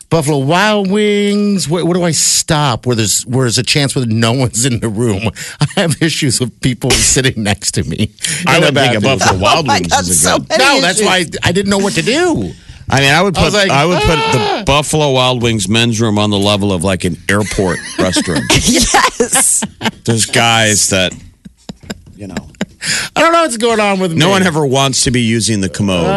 Buffalo 0.10 0.40
Wild 0.40 0.92
Wings? 0.92 1.68
Where, 1.70 1.84
where 1.86 1.94
do 1.96 2.04
I 2.04 2.12
stop? 2.12 2.86
Where 2.86 2.96
there's 2.96 3.24
where 3.26 3.46
there's 3.46 3.58
a 3.58 3.64
chance 3.64 3.96
where 3.96 4.06
no 4.06 4.34
one's 4.34 4.66
in 4.66 4.80
the 4.80 4.90
room. 4.90 5.30
I 5.60 5.66
have 5.82 6.00
issues 6.02 6.40
with 6.40 6.60
people 6.62 6.92
sitting 7.16 7.42
next 7.42 7.72
to 7.74 7.84
me. 7.84 8.12
I 8.46 8.58
in 8.58 8.62
the 8.62 8.68
would 8.68 8.76
think 8.76 8.98
a. 8.98 9.02
Buffalo 9.02 9.40
Wild 9.42 9.66
Oh 9.66 9.68
my 9.68 9.76
Wings 9.80 9.88
God, 9.88 10.02
is 10.02 10.10
a 10.10 10.14
so 10.14 10.38
good. 10.40 10.50
many 10.50 10.64
No, 10.64 10.82
that's 10.82 11.00
issues. 11.00 11.08
why 11.08 11.26
I 11.44 11.52
didn't 11.52 11.70
know 11.72 11.80
what 11.80 11.94
to 11.94 12.02
do. 12.04 12.52
I 12.90 13.02
mean, 13.02 13.12
I 13.14 13.22
would 13.22 13.38
I 13.38 13.44
put 13.44 13.54
like, 13.54 13.70
I 13.70 13.86
would 13.86 14.02
put 14.02 14.18
"Ah!" 14.18 14.58
the 14.60 14.64
Buffalo 14.66 15.12
Wild 15.12 15.44
Wings 15.44 15.68
men's 15.68 16.00
room 16.00 16.18
on 16.18 16.30
the 16.30 16.38
level 16.40 16.72
of 16.72 16.84
like 16.84 17.04
an 17.04 17.18
airport 17.30 17.78
restroom. 17.98 18.42
yes. 18.50 19.64
There's 20.06 20.26
guys 20.26 20.90
that, 20.90 21.14
you 22.16 22.28
know, 22.28 22.36
I 23.16 23.22
don't 23.22 23.34
know 23.34 23.42
what's 23.42 23.58
going 23.58 23.80
on 23.82 24.00
with 24.00 24.12
me. 24.14 24.18
no 24.20 24.30
one 24.30 24.44
ever 24.44 24.66
wants 24.66 25.04
to 25.04 25.12
be 25.12 25.22
using 25.22 25.60
the 25.62 25.70
commode. 25.70 26.08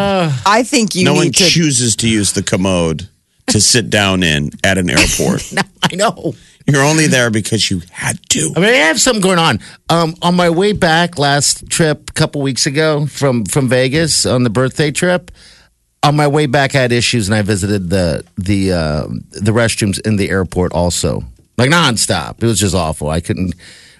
I 0.45 0.63
think 0.63 0.95
you 0.95 1.03
no 1.03 1.13
one 1.15 1.31
to. 1.31 1.43
chooses 1.43 1.95
to 1.97 2.07
use 2.09 2.31
the 2.33 2.43
commode 2.43 3.09
to 3.47 3.59
sit 3.59 3.89
down 3.89 4.23
in 4.23 4.51
at 4.63 4.77
an 4.77 4.89
airport. 4.89 5.53
I 5.83 5.95
know. 5.95 6.33
You're 6.67 6.83
only 6.83 7.07
there 7.07 7.29
because 7.31 7.69
you 7.69 7.81
had 7.89 8.17
to. 8.29 8.53
I 8.55 8.59
mean, 8.59 8.69
I 8.69 8.73
have 8.77 9.01
something 9.01 9.21
going 9.21 9.39
on. 9.39 9.59
Um, 9.89 10.15
on 10.21 10.35
my 10.35 10.49
way 10.49 10.71
back 10.73 11.17
last 11.17 11.67
trip, 11.69 12.09
a 12.11 12.13
couple 12.13 12.41
weeks 12.41 12.65
ago 12.65 13.07
from 13.07 13.43
from 13.45 13.67
Vegas 13.67 14.25
on 14.25 14.43
the 14.43 14.49
birthday 14.49 14.91
trip. 14.91 15.31
On 16.03 16.15
my 16.15 16.27
way 16.27 16.47
back, 16.47 16.73
I 16.73 16.81
had 16.81 16.91
issues, 16.91 17.27
and 17.27 17.35
I 17.35 17.43
visited 17.43 17.89
the 17.91 18.23
the 18.37 18.71
uh, 18.73 19.07
the 19.29 19.51
restrooms 19.51 19.99
in 20.01 20.15
the 20.15 20.29
airport 20.31 20.71
also, 20.73 21.23
like 21.57 21.69
nonstop. 21.69 22.41
It 22.41 22.47
was 22.47 22.59
just 22.59 22.73
awful. 22.73 23.09
I 23.09 23.21
couldn't 23.21 23.53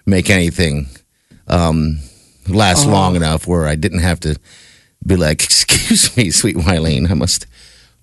make 0.08 0.30
anything 0.32 0.88
um, 1.48 2.00
last 2.48 2.88
long 2.88 3.16
enough 3.16 3.46
where 3.46 3.68
I 3.68 3.76
didn't 3.76 4.00
have 4.00 4.20
to 4.22 4.36
be 5.06 5.16
like, 5.16 5.44
"Excuse 5.44 6.18
me, 6.18 6.32
sweet 6.32 6.56
Wileen, 6.56 7.12
I 7.12 7.14
must 7.14 7.46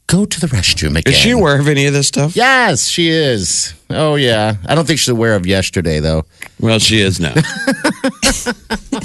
go 0.06 0.24
to 0.24 0.40
the 0.40 0.46
restroom 0.46 0.96
again." 0.96 1.12
Is 1.12 1.18
she 1.18 1.30
aware 1.30 1.58
of 1.58 1.66
any 1.66 1.87
of 1.87 1.92
this 1.92 2.06
stuff? 2.06 2.37
Yes, 2.37 2.87
she 2.87 3.08
is. 3.08 3.74
Oh 3.90 4.14
yeah. 4.14 4.56
I 4.66 4.76
don't 4.76 4.87
think 4.87 5.00
she's 5.00 5.08
aware 5.08 5.34
of 5.34 5.44
yesterday 5.44 5.98
though. 5.98 6.24
Well, 6.61 6.78
she 6.78 7.00
is 7.00 7.18
now. 7.18 7.34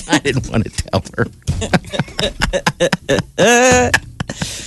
I 0.07 0.19
didn't 0.23 0.49
want 0.49 0.65
to 0.65 0.69
tell 0.69 1.03
her. 1.17 1.25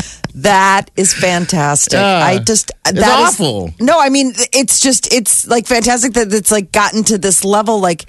That 0.36 0.90
is 0.96 1.14
fantastic. 1.14 1.94
Yeah. 1.94 2.18
I 2.24 2.38
just 2.38 2.70
uh, 2.84 2.92
that 2.92 3.20
is- 3.28 3.34
awful. 3.40 3.70
no, 3.80 3.98
I 3.98 4.10
mean 4.10 4.32
it's 4.52 4.80
just 4.80 5.12
it's 5.12 5.46
like 5.46 5.66
fantastic 5.66 6.12
that 6.14 6.32
it's 6.32 6.50
like 6.52 6.72
gotten 6.72 7.04
to 7.04 7.18
this 7.18 7.44
level. 7.44 7.80
Like 7.80 8.04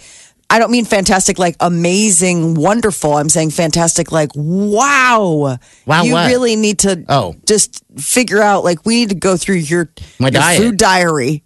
I 0.49 0.59
don't 0.59 0.71
mean 0.71 0.85
fantastic 0.85 1.39
like 1.39 1.55
amazing, 1.59 2.53
wonderful. 2.55 3.15
I'm 3.17 3.29
saying 3.29 3.51
fantastic 3.51 4.11
like 4.11 4.29
wow. 4.35 5.57
Wow, 5.85 6.03
You 6.03 6.13
what? 6.13 6.27
really 6.27 6.55
need 6.55 6.79
to 6.79 7.03
Oh. 7.09 7.35
just 7.45 7.83
figure 7.97 8.41
out 8.41 8.63
like 8.63 8.85
we 8.85 8.95
need 8.95 9.09
to 9.09 9.15
go 9.15 9.35
through 9.37 9.55
your, 9.57 9.89
My 10.19 10.27
your 10.27 10.31
diet. 10.41 10.61
food 10.61 10.77
diary 10.77 11.43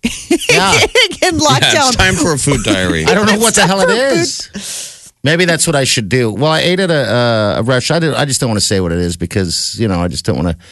Yeah. 0.49 0.73
in 1.23 1.37
lockdown. 1.37 1.73
Yeah, 1.73 1.87
it's 1.87 1.95
time 1.95 2.15
for 2.15 2.33
a 2.33 2.37
food 2.37 2.63
diary. 2.63 3.05
I 3.05 3.13
don't 3.13 3.25
know 3.27 3.39
what 3.39 3.55
the 3.55 3.65
hell 3.67 3.81
it 3.81 3.89
is. 3.89 4.47
food. 4.47 5.00
Maybe 5.23 5.45
that's 5.45 5.67
what 5.67 5.75
I 5.75 5.83
should 5.83 6.09
do. 6.09 6.31
Well, 6.31 6.51
I 6.51 6.61
ate 6.61 6.79
at 6.79 6.89
a, 6.89 6.93
uh, 7.13 7.55
a 7.59 7.63
restaurant. 7.63 8.03
I, 8.03 8.07
did, 8.07 8.15
I 8.15 8.25
just 8.25 8.39
don't 8.41 8.49
want 8.49 8.59
to 8.59 8.65
say 8.65 8.79
what 8.81 8.91
it 8.91 8.97
is 8.97 9.17
because, 9.17 9.79
you 9.79 9.87
know, 9.87 9.99
I 10.01 10.07
just 10.07 10.25
don't 10.25 10.35
want 10.43 10.57
to. 10.59 10.65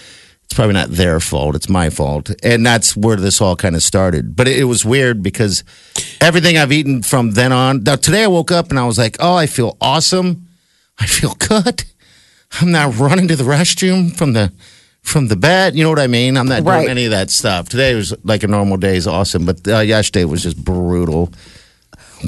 It's 0.46 0.56
probably 0.56 0.74
not 0.74 0.90
their 0.90 1.20
fault. 1.20 1.56
It's 1.56 1.70
my 1.70 1.92
fault. 1.92 2.32
And 2.44 2.66
that's 2.66 2.98
where 2.98 3.18
this 3.18 3.40
all 3.40 3.56
kind 3.56 3.76
of 3.76 3.84
started. 3.84 4.36
But 4.36 4.48
it, 4.48 4.58
it 4.58 4.64
was 4.64 4.84
weird 4.84 5.22
because 5.22 5.64
everything 6.20 6.58
I've 6.58 6.72
eaten 6.72 7.04
from 7.04 7.32
then 7.32 7.52
on. 7.52 7.84
Now, 7.84 7.96
today 7.98 8.24
I 8.24 8.28
woke 8.28 8.52
up 8.52 8.72
and 8.72 8.80
I 8.80 8.86
was 8.88 8.98
like, 8.98 9.18
oh, 9.20 9.36
I 9.36 9.46
feel 9.46 9.78
awesome. 9.80 10.48
I 11.00 11.06
feel 11.06 11.36
good. 11.36 11.84
I'm 12.60 12.72
not 12.72 12.98
running 12.98 13.28
to 13.28 13.36
the 13.36 13.44
restroom 13.44 14.16
from 14.18 14.34
the 14.34 14.52
from 15.04 15.28
the 15.28 15.36
bed. 15.36 15.76
You 15.76 15.84
know 15.84 15.90
what 15.92 16.00
I 16.00 16.08
mean? 16.08 16.36
I'm 16.36 16.48
not 16.48 16.64
Right. 16.64 16.80
doing 16.80 16.90
any 16.90 17.06
of 17.06 17.12
that 17.12 17.30
stuff. 17.30 17.70
Today 17.70 17.94
was 17.94 18.14
like 18.24 18.42
a 18.42 18.48
normal 18.48 18.78
day 18.78 18.98
is 18.98 19.06
awesome, 19.08 19.46
but 19.46 19.66
uh, 19.68 19.80
yesterday 19.80 20.26
was 20.26 20.42
just 20.44 20.58
brutal. 20.64 21.32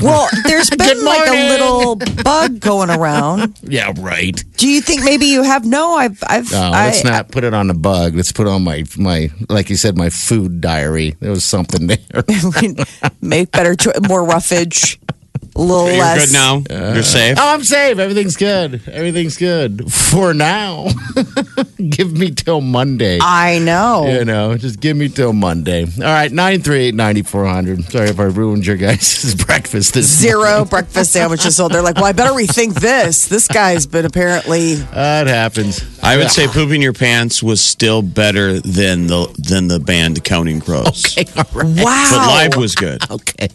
Well, 0.02 0.28
there's 0.46 0.70
been 0.70 1.04
like 1.04 1.28
a 1.28 1.50
little 1.50 1.96
bug 2.24 2.60
going 2.60 2.90
around. 2.90 3.58
Yeah, 3.72 3.94
right. 4.00 4.44
Do 4.58 4.68
you 4.68 4.82
think 4.82 5.04
maybe 5.04 5.28
you 5.28 5.44
have? 5.44 5.66
No, 5.66 5.96
I've, 5.96 6.22
I've. 6.28 6.52
No, 6.52 6.72
I, 6.74 6.88
let's 6.88 7.04
not 7.06 7.30
put 7.32 7.44
it 7.44 7.54
on 7.54 7.68
the 7.68 7.74
bug. 7.74 8.16
Let's 8.16 8.32
put 8.32 8.48
on 8.48 8.64
my 8.64 8.84
my 8.98 9.30
like 9.48 9.70
you 9.70 9.78
said, 9.78 9.98
my 9.98 10.10
food 10.10 10.60
diary. 10.60 11.16
There 11.20 11.32
was 11.32 11.46
something 11.46 11.88
there. 11.88 12.24
make 13.22 13.52
better, 13.52 13.76
cho- 13.76 13.94
more 14.08 14.26
roughage, 14.26 15.00
a 15.62 15.64
little 15.64 15.90
You're 15.90 16.00
less. 16.00 16.26
good 16.26 16.34
now. 16.34 16.64
You're 16.70 17.00
uh, 17.00 17.04
safe. 17.04 17.38
oh, 17.40 17.54
I'm 17.54 17.64
safe. 17.64 18.00
Everything's 18.00 18.36
good. 18.36 18.82
Everything's 18.88 19.38
good 19.38 19.92
for 19.92 20.34
now. 20.34 20.88
give 21.90 22.12
me 22.12 22.32
till 22.32 22.62
Monday. 22.62 23.20
I 23.22 23.60
know. 23.60 24.08
you 24.08 24.26
know, 24.26 24.58
just 24.58 24.80
give 24.80 24.98
me 24.98 25.08
till 25.10 25.34
Monday. 25.34 25.84
All 25.84 26.04
right, 26.04 26.32
nine 26.32 26.62
three 26.62 26.86
eight 26.86 26.96
ninety 26.96 27.22
four 27.22 27.46
hundred. 27.46 27.84
Sorry 27.86 28.10
if 28.10 28.20
I 28.20 28.24
ruined 28.24 28.66
your 28.66 28.78
guys' 28.78 29.36
breakfast. 29.46 29.94
This 29.94 30.08
Zero 30.08 30.66
breakfast 30.66 31.12
sandwiches. 31.14 31.56
So 31.56 31.68
they're 31.68 31.82
like, 31.82 31.96
well, 31.96 32.06
I 32.06 32.12
better 32.12 32.34
rethink 32.34 32.74
this. 32.76 33.28
This 33.28 33.48
guy's 33.48 33.86
been 33.86 34.06
apparently. 34.06 34.76
That 34.76 35.28
happens. 35.28 35.84
I 36.04 36.18
would 36.18 36.32
say 36.32 36.48
pooping 36.48 36.82
your 36.82 36.94
pants 36.94 37.44
was 37.44 37.62
still 37.62 38.02
better 38.02 38.60
than 38.60 39.08
the 39.08 39.34
than 39.38 39.68
the 39.68 39.80
band 39.80 40.24
Counting 40.24 40.60
Crows. 40.60 41.16
All 41.18 41.24
right. 41.54 41.84
Wow. 41.84 42.08
But 42.12 42.28
live 42.28 42.56
was 42.58 42.76
good. 42.76 43.10
Okay. 43.12 43.50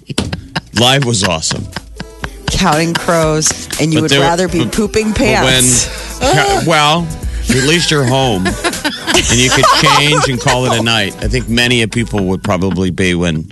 Live 0.79 1.05
was 1.05 1.25
awesome. 1.25 1.67
counting 2.51 2.95
crows, 2.95 3.51
and 3.81 3.93
you 3.93 3.99
But 3.99 4.03
would 4.03 4.11
there- 4.12 4.21
rather 4.21 4.49
be 4.49 4.65
but- 4.65 4.73
pooping 4.73 5.11
But 5.12 5.21
when, 5.21 5.62
pants. 5.62 5.89
Ah. 6.23 6.62
well, 6.67 7.07
at 7.51 7.65
least 7.65 7.91
you're 7.91 8.05
home 8.05 8.47
and 8.47 9.35
you 9.39 9.51
could 9.51 9.65
change 9.83 10.29
and 10.29 10.41
call 10.41 10.65
it 10.67 10.79
a 10.79 10.83
night. 10.83 11.15
I 11.21 11.29
think 11.29 11.49
many 11.49 11.83
of 11.83 11.91
people 11.91 12.25
would 12.27 12.43
probably 12.43 12.91
be 12.91 13.15
when 13.15 13.51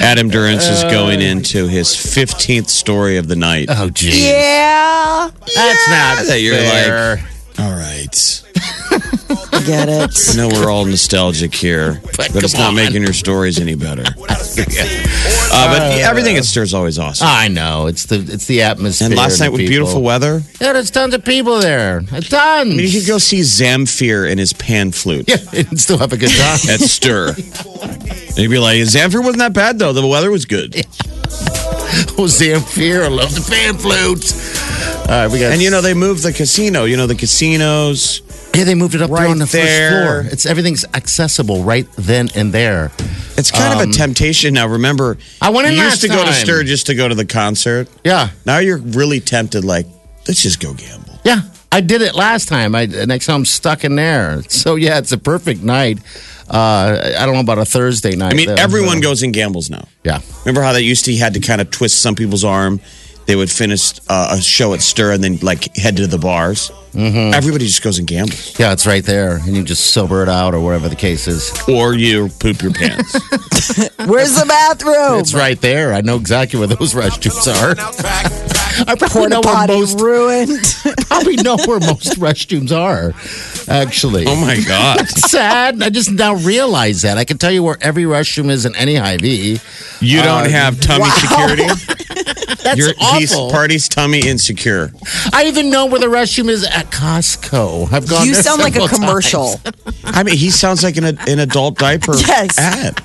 Adam 0.00 0.30
Duritz 0.30 0.70
is 0.70 0.82
going 0.84 1.18
uh. 1.20 1.24
into 1.24 1.66
his 1.68 1.88
15th 1.88 2.68
story 2.68 3.16
of 3.16 3.28
the 3.28 3.36
night. 3.36 3.66
Oh, 3.70 3.90
geez. 3.90 4.24
yeah, 4.24 5.28
That's 5.54 5.88
not 5.88 6.26
that 6.26 6.40
you're 6.40 6.54
fair. 6.56 7.16
like, 7.16 7.24
all 7.60 7.72
right. 7.72 8.42
I 9.52 9.62
get 9.64 9.88
I 9.88 10.04
it. 10.04 10.36
know 10.36 10.48
we're 10.48 10.70
all 10.70 10.84
nostalgic 10.84 11.54
here, 11.54 12.00
but, 12.16 12.30
it's 12.34 12.54
not 12.54 12.68
on. 12.68 12.74
making 12.76 13.02
your 13.02 13.12
stories 13.12 13.58
any 13.58 13.74
better. 13.74 14.04
Uh, 15.50 15.72
but 15.78 15.98
everything 16.00 16.36
at 16.36 16.44
Stir's 16.44 16.74
always 16.74 16.98
awesome. 16.98 17.26
I 17.28 17.48
know 17.48 17.86
it's 17.86 18.04
the 18.06 18.16
it's 18.16 18.46
the 18.46 18.62
atmosphere. 18.62 19.06
and 19.06 19.16
last 19.16 19.38
the 19.38 19.44
night 19.44 19.50
with 19.50 19.60
people. 19.60 19.70
beautiful 19.70 20.02
weather, 20.02 20.42
Yeah, 20.60 20.72
there's 20.74 20.90
tons 20.90 21.14
of 21.14 21.24
people 21.24 21.58
there. 21.60 22.00
Tons. 22.02 22.32
I 22.34 22.64
mean, 22.64 22.78
you 22.80 22.90
could 22.90 23.06
go 23.06 23.18
see 23.18 23.40
Zamfir 23.40 24.30
and 24.30 24.38
his 24.38 24.52
pan 24.52 24.92
flute. 24.92 25.28
Yeah, 25.28 25.36
and 25.70 25.80
still 25.80 25.96
have 25.98 26.12
a 26.12 26.16
good 26.16 26.30
time. 26.30 26.58
at 26.70 26.80
Stir. 26.80 27.34
And 27.82 28.38
you'd 28.38 28.50
be 28.50 28.58
like, 28.58 28.76
Zamfir 28.82 29.18
wasn't 29.20 29.38
that 29.38 29.52
bad 29.54 29.78
though. 29.78 29.92
The 29.92 30.06
weather 30.06 30.30
was 30.30 30.44
good. 30.44 30.74
oh, 30.76 31.17
Zamfir, 31.28 33.04
I 33.04 33.08
love 33.08 33.34
the 33.34 33.40
fan 33.40 33.76
flutes. 33.76 34.32
All 35.02 35.06
right, 35.08 35.30
we 35.30 35.38
got. 35.40 35.52
And 35.52 35.62
you 35.62 35.70
know, 35.70 35.80
they 35.80 35.94
moved 35.94 36.22
the 36.22 36.32
casino. 36.32 36.84
You 36.84 36.96
know, 36.96 37.06
the 37.06 37.14
casinos. 37.14 38.20
yeah, 38.54 38.64
they 38.64 38.74
moved 38.74 38.94
it 38.94 39.02
up 39.02 39.08
there 39.08 39.18
right 39.18 39.30
on 39.30 39.38
the 39.38 39.46
there. 39.46 39.90
first 39.90 40.22
floor. 40.24 40.32
It's 40.32 40.46
everything's 40.46 40.84
accessible 40.94 41.62
right 41.64 41.86
then 41.96 42.28
and 42.34 42.52
there. 42.52 42.90
It's 43.36 43.50
kind 43.50 43.80
of 43.80 43.88
a 43.88 43.92
temptation 43.92 44.54
now. 44.54 44.66
Remember, 44.68 45.12
Um, 45.12 45.18
I 45.42 45.50
went 45.50 45.68
in 45.68 45.74
you 45.74 45.78
last 45.80 46.02
used 46.02 46.12
to 46.12 46.18
go 46.18 46.24
to 46.24 46.32
Sturgis 46.32 46.84
to 46.84 46.94
go 46.94 47.08
to 47.08 47.14
the 47.14 47.24
concert. 47.26 47.88
Yeah, 48.04 48.30
Now 48.44 48.58
you're 48.58 48.78
really 48.78 49.20
tempted. 49.20 49.64
Like, 49.64 49.86
let's 50.26 50.42
just 50.42 50.60
go 50.60 50.74
gamble. 50.74 51.18
yeah. 51.24 51.42
I 51.70 51.80
did 51.80 52.00
it 52.02 52.14
last 52.14 52.48
time. 52.48 52.74
I 52.74 52.86
next 52.86 53.26
time 53.26 53.36
I'm 53.36 53.44
stuck 53.44 53.84
in 53.84 53.94
there. 53.96 54.42
So 54.48 54.76
yeah, 54.76 54.98
it's 54.98 55.12
a 55.12 55.18
perfect 55.18 55.62
night. 55.62 55.98
Uh, 56.48 57.14
I 57.18 57.26
don't 57.26 57.34
know 57.34 57.40
about 57.40 57.58
a 57.58 57.64
Thursday 57.66 58.16
night. 58.16 58.32
I 58.32 58.36
mean, 58.36 58.48
though. 58.48 58.54
everyone 58.54 58.98
Uh, 58.98 59.02
goes 59.02 59.22
and 59.22 59.34
gambles 59.34 59.68
now. 59.68 59.86
Yeah, 60.02 60.20
Remember 60.46 60.62
how 60.62 60.72
that 60.72 60.82
used 60.82 61.04
to? 61.04 61.12
You 61.12 61.18
had 61.18 61.34
to 61.34 61.40
kind 61.40 61.60
of 61.60 61.70
twist 61.70 62.00
some 62.00 62.14
people's 62.14 62.42
arm. 62.44 62.80
They 63.28 63.36
would 63.36 63.50
finish 63.50 63.92
uh, 64.08 64.28
a 64.38 64.40
show 64.40 64.72
at 64.72 64.80
Stir 64.80 65.12
and 65.12 65.22
then 65.22 65.36
like 65.42 65.76
head 65.76 65.98
to 65.98 66.06
the 66.06 66.16
bars. 66.16 66.70
Mm-hmm. 66.92 67.34
Everybody 67.34 67.66
just 67.66 67.82
goes 67.82 67.98
and 67.98 68.08
gambles, 68.08 68.58
yeah. 68.58 68.72
It's 68.72 68.86
right 68.86 69.04
there, 69.04 69.36
and 69.36 69.54
you 69.54 69.62
just 69.62 69.92
sober 69.92 70.22
it 70.22 70.30
out 70.30 70.54
or 70.54 70.60
whatever 70.60 70.88
the 70.88 70.96
case 70.96 71.28
is. 71.28 71.52
or 71.68 71.92
you 71.92 72.30
poop 72.40 72.62
your 72.62 72.72
pants. 72.72 73.12
Where's 74.06 74.34
the 74.34 74.46
bathroom? 74.48 75.20
It's 75.20 75.34
right 75.34 75.60
there. 75.60 75.92
I 75.92 76.00
know 76.00 76.16
exactly 76.16 76.58
where 76.58 76.68
those 76.68 76.94
restrooms 76.94 77.46
are. 77.62 77.74
I 78.88 78.94
probably 78.96 79.08
Porta 79.08 79.28
know 79.28 79.40
where 79.44 79.66
most 79.68 80.00
ruined. 80.00 80.76
probably 81.06 81.36
know 81.36 81.58
where 81.66 81.80
most 81.80 82.18
restrooms 82.18 82.72
are. 82.72 83.12
Actually, 83.68 84.24
oh 84.26 84.36
my 84.36 84.58
god! 84.66 85.06
sad. 85.08 85.82
I 85.82 85.90
just 85.90 86.10
now 86.10 86.34
realize 86.36 87.02
that. 87.02 87.18
I 87.18 87.24
can 87.24 87.38
tell 87.38 87.50
you 87.52 87.62
where 87.62 87.76
every 87.80 88.04
restroom 88.04 88.48
is 88.50 88.64
in 88.66 88.74
any 88.76 88.94
Hy-Vee. 88.96 89.60
You 90.00 90.22
don't 90.22 90.46
Uh, 90.46 90.48
have 90.50 90.80
tummy 90.80 91.08
security. 91.10 91.64
That's 92.62 92.76
You're, 92.78 92.92
he's 93.18 93.32
awful. 93.32 93.50
party's 93.50 93.88
tummy 93.88 94.20
insecure. 94.26 94.90
I 95.32 95.44
even 95.46 95.70
know 95.70 95.86
where 95.86 96.00
the 96.00 96.06
restroom 96.06 96.48
is 96.48 96.64
at 96.64 96.86
Costco. 96.90 97.92
I've 97.92 98.08
gone. 98.08 98.26
you 98.26 98.34
there 98.34 98.42
sound 98.42 98.60
like 98.62 98.76
a 98.76 98.88
commercial. 98.88 99.54
times. 99.56 99.94
I 100.04 100.22
mean, 100.22 100.36
he 100.36 100.50
sounds 100.50 100.82
like 100.82 100.96
an, 100.96 101.04
an 101.04 101.38
adult 101.38 101.78
diaper 101.78 102.14
Yes. 102.26 102.58
ad. 102.58 103.00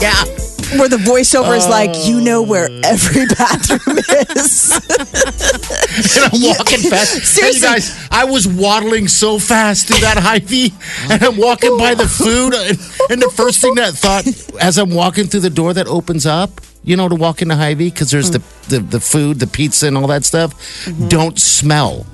Yeah, 0.00 0.24
Where 0.72 0.88
the 0.88 0.96
voiceover 0.96 1.56
is 1.56 1.68
like, 1.68 1.90
you 2.06 2.20
know 2.20 2.42
where 2.42 2.68
oh. 2.70 2.80
every 2.84 3.26
bathroom 3.38 3.98
is. 3.98 4.72
and 6.16 6.34
I'm 6.34 6.42
walking 6.42 6.90
fast. 6.90 7.14
Hey, 7.14 7.20
Seriously. 7.20 7.60
you 7.60 7.60
guys, 7.60 8.08
I 8.10 8.24
was 8.24 8.48
waddling 8.48 9.08
so 9.08 9.38
fast 9.38 9.88
through 9.88 10.00
that 10.00 10.18
Hy-Vee, 10.18 10.72
and 11.10 11.22
I'm 11.22 11.36
walking 11.36 11.76
by 11.78 11.94
the 11.94 12.06
food, 12.08 12.54
and, 12.54 12.78
and 13.10 13.22
the 13.22 13.30
first 13.30 13.60
thing 13.60 13.76
that 13.76 13.94
thought 13.94 14.26
as 14.60 14.78
I'm 14.78 14.90
walking 14.90 15.26
through 15.26 15.40
the 15.40 15.50
door 15.50 15.72
that 15.74 15.86
opens 15.86 16.26
up, 16.26 16.60
you 16.84 16.96
know, 16.96 17.08
to 17.08 17.14
walk 17.14 17.42
into 17.42 17.56
Hy-Vee 17.56 17.90
because 17.90 18.10
there's 18.10 18.30
the, 18.30 18.42
the 18.68 18.80
the 18.80 19.00
food, 19.00 19.40
the 19.40 19.46
pizza, 19.46 19.86
and 19.86 19.96
all 19.96 20.06
that 20.06 20.24
stuff. 20.24 20.52
Mm-hmm. 20.84 21.08
Don't 21.08 21.38
smell. 21.38 22.06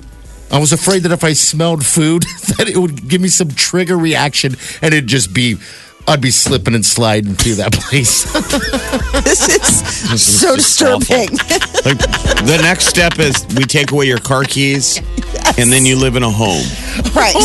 I 0.51 0.59
was 0.59 0.71
afraid 0.71 1.03
that 1.03 1.11
if 1.11 1.23
I 1.23 1.33
smelled 1.33 1.85
food, 1.85 2.23
that 2.57 2.69
it 2.69 2.77
would 2.77 3.07
give 3.07 3.21
me 3.21 3.27
some 3.27 3.49
trigger 3.49 3.97
reaction, 3.97 4.55
and 4.81 4.93
it'd 4.93 5.07
just 5.07 5.33
be. 5.33 5.57
I'd 6.07 6.21
be 6.21 6.31
slipping 6.31 6.75
and 6.75 6.85
sliding 6.85 7.33
through 7.35 7.55
that 7.55 7.71
place. 7.73 8.23
This 9.23 9.47
is 10.11 10.21
so 10.21 10.55
disturbing. 10.55 11.29
Like 11.85 11.97
the 11.99 12.59
next 12.61 12.85
step 12.87 13.19
is 13.19 13.45
we 13.57 13.63
take 13.65 13.91
away 13.91 14.05
your 14.05 14.17
car 14.19 14.43
keys, 14.45 14.97
and 15.57 15.69
then 15.71 15.85
you 15.85 15.97
live 15.97 16.15
in 16.15 16.23
a 16.23 16.29
home. 16.29 16.63
right. 17.13 17.33
Channel 17.33 17.43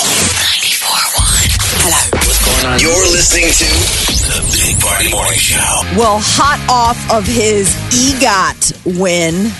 94.1. 0.00 1.52
Hello. 1.84 2.00
What's 2.12 2.40
going 2.46 2.66
on? 2.72 2.80
You're 2.80 3.10
listening 3.12 3.44
to 3.52 3.68
the 4.24 4.40
Big 4.56 4.80
Party 4.80 5.10
Morning 5.10 5.38
Show. 5.38 5.82
Well, 5.98 6.18
hot 6.22 6.60
off 6.70 6.98
of 7.12 7.26
his 7.26 7.68
EGOT 7.92 8.98
win, 8.98 9.50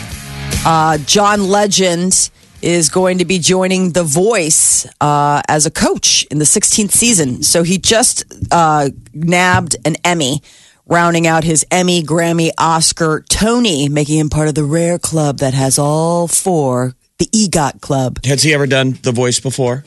uh, 0.64 0.96
John 1.06 1.48
Legend 1.48 2.30
is 2.64 2.88
going 2.88 3.18
to 3.18 3.26
be 3.26 3.38
joining 3.38 3.92
The 3.92 4.02
Voice 4.02 4.86
uh, 5.00 5.42
as 5.48 5.66
a 5.66 5.70
coach 5.70 6.24
in 6.30 6.38
the 6.38 6.46
16th 6.46 6.92
season. 6.92 7.42
So 7.42 7.62
he 7.62 7.76
just 7.76 8.24
uh, 8.50 8.88
nabbed 9.12 9.76
an 9.84 9.96
Emmy, 10.02 10.40
rounding 10.86 11.26
out 11.26 11.44
his 11.44 11.66
Emmy, 11.70 12.02
Grammy, 12.02 12.50
Oscar, 12.56 13.22
Tony, 13.28 13.88
making 13.90 14.18
him 14.18 14.30
part 14.30 14.48
of 14.48 14.54
the 14.54 14.64
rare 14.64 14.98
club 14.98 15.38
that 15.38 15.52
has 15.52 15.78
all 15.78 16.26
four, 16.26 16.94
the 17.18 17.26
EGOT 17.26 17.82
Club. 17.82 18.24
Has 18.24 18.42
he 18.42 18.54
ever 18.54 18.66
done 18.66 18.98
The 19.02 19.12
Voice 19.12 19.40
before? 19.40 19.84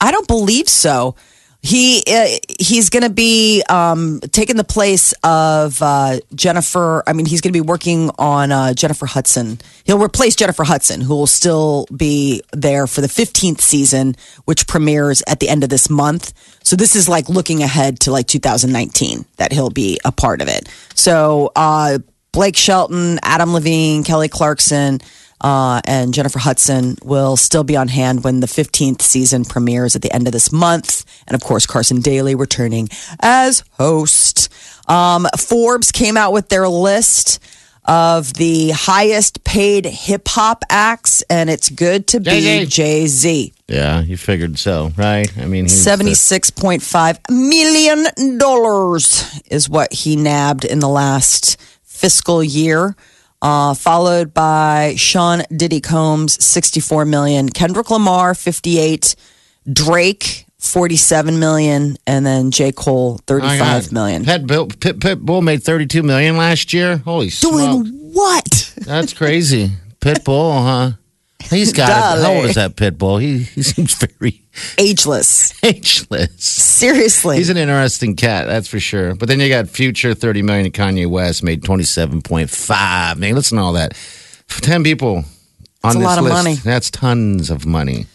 I 0.00 0.12
don't 0.12 0.28
believe 0.28 0.68
so. 0.68 1.16
He 1.66 2.04
uh, 2.06 2.28
he's 2.60 2.90
going 2.90 3.02
to 3.02 3.10
be 3.10 3.60
um, 3.68 4.20
taking 4.30 4.56
the 4.56 4.62
place 4.62 5.12
of 5.24 5.82
uh, 5.82 6.20
Jennifer. 6.32 7.02
I 7.08 7.12
mean, 7.12 7.26
he's 7.26 7.40
going 7.40 7.52
to 7.52 7.56
be 7.56 7.60
working 7.60 8.08
on 8.20 8.52
uh, 8.52 8.72
Jennifer 8.72 9.06
Hudson. 9.06 9.58
He'll 9.82 10.00
replace 10.00 10.36
Jennifer 10.36 10.62
Hudson, 10.62 11.00
who 11.00 11.16
will 11.16 11.26
still 11.26 11.88
be 11.96 12.42
there 12.52 12.86
for 12.86 13.00
the 13.00 13.08
15th 13.08 13.60
season, 13.60 14.14
which 14.44 14.68
premieres 14.68 15.24
at 15.26 15.40
the 15.40 15.48
end 15.48 15.64
of 15.64 15.68
this 15.70 15.90
month. 15.90 16.32
So 16.62 16.76
this 16.76 16.94
is 16.94 17.08
like 17.08 17.28
looking 17.28 17.64
ahead 17.64 17.98
to 18.00 18.12
like 18.12 18.28
2019 18.28 19.24
that 19.38 19.52
he'll 19.52 19.70
be 19.70 19.98
a 20.04 20.12
part 20.12 20.42
of 20.42 20.46
it. 20.46 20.68
So 20.94 21.50
uh, 21.56 21.98
Blake 22.30 22.56
Shelton, 22.56 23.18
Adam 23.24 23.52
Levine, 23.52 24.04
Kelly 24.04 24.28
Clarkson 24.28 25.00
uh, 25.40 25.80
and 25.84 26.14
Jennifer 26.14 26.38
Hudson 26.38 26.96
will 27.02 27.36
still 27.36 27.64
be 27.64 27.76
on 27.76 27.88
hand 27.88 28.24
when 28.24 28.40
the 28.40 28.46
15th 28.46 29.02
season 29.02 29.44
premieres 29.44 29.94
at 29.94 30.02
the 30.02 30.12
end 30.12 30.26
of 30.26 30.32
this 30.32 30.50
month. 30.52 31.04
And 31.26 31.34
of 31.34 31.42
course, 31.42 31.66
Carson 31.66 32.00
Daly 32.00 32.34
returning 32.34 32.88
as 33.20 33.62
host. 33.72 34.48
Um, 34.88 35.26
Forbes 35.38 35.92
came 35.92 36.16
out 36.16 36.32
with 36.32 36.48
their 36.48 36.68
list 36.68 37.38
of 37.84 38.34
the 38.34 38.70
highest 38.70 39.44
paid 39.44 39.84
hip 39.84 40.26
hop 40.26 40.64
acts, 40.70 41.22
and 41.30 41.48
it's 41.48 41.68
good 41.68 42.08
to 42.08 42.18
be 42.18 42.30
Jay-Z. 42.30 42.66
Jay 42.66 43.06
Z. 43.06 43.52
yeah, 43.68 44.00
you 44.00 44.16
figured 44.16 44.58
so, 44.58 44.90
right? 44.96 45.30
I 45.38 45.46
mean, 45.46 45.66
$76.5 45.66 47.30
million 47.30 48.06
is 49.50 49.68
what 49.68 49.92
he 49.92 50.16
nabbed 50.16 50.64
in 50.64 50.80
the 50.80 50.88
last 50.88 51.60
fiscal 51.84 52.42
year. 52.42 52.96
Uh, 53.42 53.74
followed 53.74 54.32
by 54.32 54.94
Sean 54.96 55.42
Diddy 55.54 55.80
Combs, 55.80 56.42
64 56.44 57.04
million, 57.04 57.48
Kendrick 57.48 57.90
Lamar, 57.90 58.34
58, 58.34 59.14
Drake, 59.70 60.46
47 60.58 61.38
million, 61.38 61.96
and 62.06 62.24
then 62.24 62.50
J. 62.50 62.72
Cole, 62.72 63.20
35 63.26 63.92
million. 63.92 64.24
Pit, 64.24 64.46
Bill, 64.46 64.66
Pit, 64.66 64.98
Pitbull 64.98 65.42
made 65.42 65.62
32 65.62 66.02
million 66.02 66.36
last 66.36 66.72
year. 66.72 66.96
Holy 66.98 67.28
Doing 67.28 67.84
smokes. 67.84 67.90
what? 68.14 68.74
That's 68.78 69.12
crazy. 69.12 69.70
Pitbull, 70.00 70.62
huh? 70.62 70.96
He's 71.50 71.72
got 71.72 72.18
it. 72.18 72.22
How 72.24 72.32
old 72.32 72.44
is 72.46 72.54
that 72.56 72.76
Pitbull? 72.76 73.20
He, 73.20 73.38
he 73.44 73.62
seems 73.62 73.94
very 73.94 74.42
Ageless. 74.78 75.52
ageless. 75.64 76.42
Seriously. 76.44 77.36
He's 77.36 77.50
an 77.50 77.56
interesting 77.56 78.16
cat, 78.16 78.46
that's 78.46 78.68
for 78.68 78.80
sure. 78.80 79.14
But 79.14 79.28
then 79.28 79.38
you 79.40 79.48
got 79.48 79.68
Future, 79.68 80.14
30 80.14 80.42
million, 80.42 80.72
Kanye 80.72 81.06
West 81.08 81.42
made 81.42 81.62
27.5. 81.62 83.18
Man, 83.18 83.34
listen 83.34 83.58
to 83.58 83.64
all 83.64 83.72
that. 83.74 83.96
10 84.48 84.82
people 84.84 85.16
on 85.16 85.24
That's 85.82 85.94
a 85.96 85.98
this 85.98 86.06
lot 86.06 86.18
of 86.18 86.24
list. 86.24 86.34
money. 86.36 86.54
That's 86.54 86.90
tons 86.90 87.50
of 87.50 87.66
money. 87.66 88.06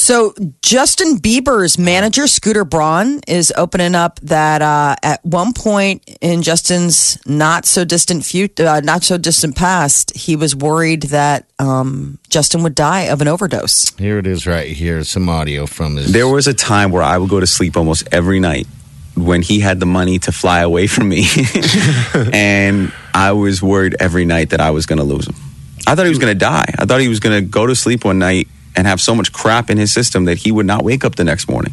So 0.00 0.32
Justin 0.62 1.18
Bieber's 1.18 1.78
manager, 1.78 2.26
Scooter 2.26 2.64
Braun, 2.64 3.20
is 3.28 3.52
opening 3.54 3.94
up 3.94 4.18
that 4.20 4.62
uh, 4.62 4.96
at 5.02 5.22
one 5.26 5.52
point 5.52 6.08
in 6.22 6.40
Justin's 6.40 7.18
not 7.26 7.66
so 7.66 7.84
distant 7.84 8.24
future, 8.24 8.66
uh, 8.66 8.80
not 8.80 9.04
so 9.04 9.18
distant 9.18 9.56
past, 9.56 10.16
he 10.16 10.36
was 10.36 10.56
worried 10.56 11.02
that 11.02 11.50
um, 11.58 12.18
Justin 12.30 12.62
would 12.62 12.74
die 12.74 13.02
of 13.02 13.20
an 13.20 13.28
overdose. 13.28 13.94
Here 13.98 14.18
it 14.18 14.26
is 14.26 14.46
right 14.46 14.68
here. 14.68 15.04
Some 15.04 15.28
audio 15.28 15.66
from 15.66 15.96
his. 15.96 16.10
There 16.10 16.26
was 16.26 16.46
a 16.46 16.54
time 16.54 16.92
where 16.92 17.02
I 17.02 17.18
would 17.18 17.28
go 17.28 17.38
to 17.38 17.46
sleep 17.46 17.76
almost 17.76 18.08
every 18.10 18.40
night 18.40 18.66
when 19.16 19.42
he 19.42 19.60
had 19.60 19.80
the 19.80 19.86
money 19.86 20.18
to 20.20 20.32
fly 20.32 20.60
away 20.60 20.86
from 20.86 21.10
me. 21.10 21.26
and 22.32 22.90
I 23.12 23.32
was 23.32 23.62
worried 23.62 23.96
every 24.00 24.24
night 24.24 24.48
that 24.50 24.62
I 24.62 24.70
was 24.70 24.86
going 24.86 24.98
to 24.98 25.04
lose 25.04 25.28
him. 25.28 25.34
I 25.86 25.94
thought 25.94 26.06
he 26.06 26.10
was 26.10 26.18
going 26.18 26.32
to 26.32 26.38
die. 26.38 26.74
I 26.78 26.86
thought 26.86 27.02
he 27.02 27.08
was 27.08 27.20
going 27.20 27.38
to 27.38 27.46
go 27.46 27.66
to 27.66 27.74
sleep 27.74 28.06
one 28.06 28.18
night 28.18 28.48
and 28.76 28.86
have 28.86 29.00
so 29.00 29.14
much 29.14 29.32
crap 29.32 29.70
in 29.70 29.78
his 29.78 29.92
system 29.92 30.24
that 30.24 30.38
he 30.38 30.52
would 30.52 30.66
not 30.66 30.84
wake 30.84 31.04
up 31.04 31.16
the 31.16 31.24
next 31.24 31.48
morning. 31.48 31.72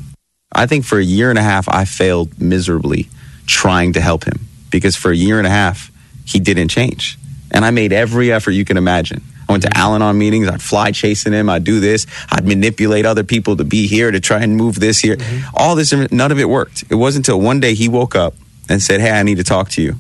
I 0.52 0.66
think 0.66 0.86
for 0.86 0.98
a 0.98 1.04
year 1.04 1.30
and 1.30 1.38
a 1.38 1.44
half, 1.44 1.68
I 1.70 1.86
failed 1.86 2.40
miserably 2.42 3.10
trying 3.46 3.94
to 3.94 4.02
help 4.02 4.24
him 4.26 4.48
because 4.72 4.96
for 4.96 5.12
a 5.12 5.16
year 5.16 5.38
and 5.38 5.48
a 5.48 5.52
half, 5.52 5.92
he 6.26 6.40
didn't 6.40 6.70
change. 6.70 7.18
And 7.52 7.64
I 7.64 7.72
made 7.72 7.94
every 7.94 8.32
effort 8.32 8.52
you 8.52 8.66
can 8.66 8.78
imagine. 8.78 9.22
I 9.48 9.54
went 9.54 9.64
to 9.64 9.70
mm-hmm. 9.70 9.82
Al 9.82 9.96
Anon 9.96 10.18
meetings. 10.18 10.48
I'd 10.48 10.62
fly 10.62 10.92
chasing 10.92 11.34
him. 11.34 11.50
I'd 11.50 11.64
do 11.64 11.80
this. 11.80 12.06
I'd 12.30 12.46
manipulate 12.46 13.06
other 13.06 13.24
people 13.24 13.56
to 13.58 13.64
be 13.64 13.88
here 13.88 14.12
to 14.12 14.20
try 14.20 14.42
and 14.42 14.58
move 14.58 14.80
this 14.80 15.00
here. 15.00 15.16
Mm-hmm. 15.16 15.56
All 15.56 15.76
this, 15.76 15.94
none 16.12 16.32
of 16.32 16.40
it 16.40 16.50
worked. 16.50 16.84
It 16.90 16.96
wasn't 16.96 17.28
until 17.28 17.40
one 17.40 17.60
day 17.60 17.74
he 17.74 17.88
woke 17.88 18.16
up 18.16 18.34
and 18.70 18.82
said, 18.82 19.00
Hey, 19.00 19.12
I 19.12 19.24
need 19.24 19.38
to 19.38 19.44
talk 19.44 19.70
to 19.72 19.82
you. 19.82 19.96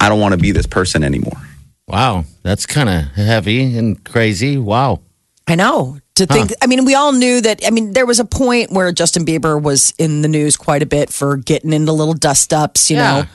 I 0.00 0.08
don't 0.08 0.20
want 0.20 0.32
to 0.32 0.38
be 0.38 0.52
this 0.52 0.66
person 0.66 1.02
anymore. 1.02 1.40
Wow, 1.86 2.24
that's 2.42 2.66
kind 2.66 2.88
of 2.88 3.04
heavy 3.14 3.76
and 3.76 4.02
crazy. 4.04 4.56
Wow. 4.56 5.00
I 5.46 5.54
know. 5.56 5.98
To 6.16 6.26
think, 6.26 6.52
I 6.62 6.66
mean, 6.68 6.84
we 6.84 6.94
all 6.94 7.12
knew 7.12 7.40
that. 7.40 7.66
I 7.66 7.70
mean, 7.70 7.92
there 7.92 8.06
was 8.06 8.20
a 8.20 8.24
point 8.24 8.70
where 8.70 8.92
Justin 8.92 9.26
Bieber 9.26 9.60
was 9.60 9.92
in 9.98 10.22
the 10.22 10.28
news 10.28 10.56
quite 10.56 10.82
a 10.82 10.86
bit 10.86 11.10
for 11.10 11.36
getting 11.36 11.72
into 11.72 11.92
little 11.92 12.14
dust 12.14 12.52
ups, 12.52 12.88
you 12.90 12.96
Yeah. 12.96 13.26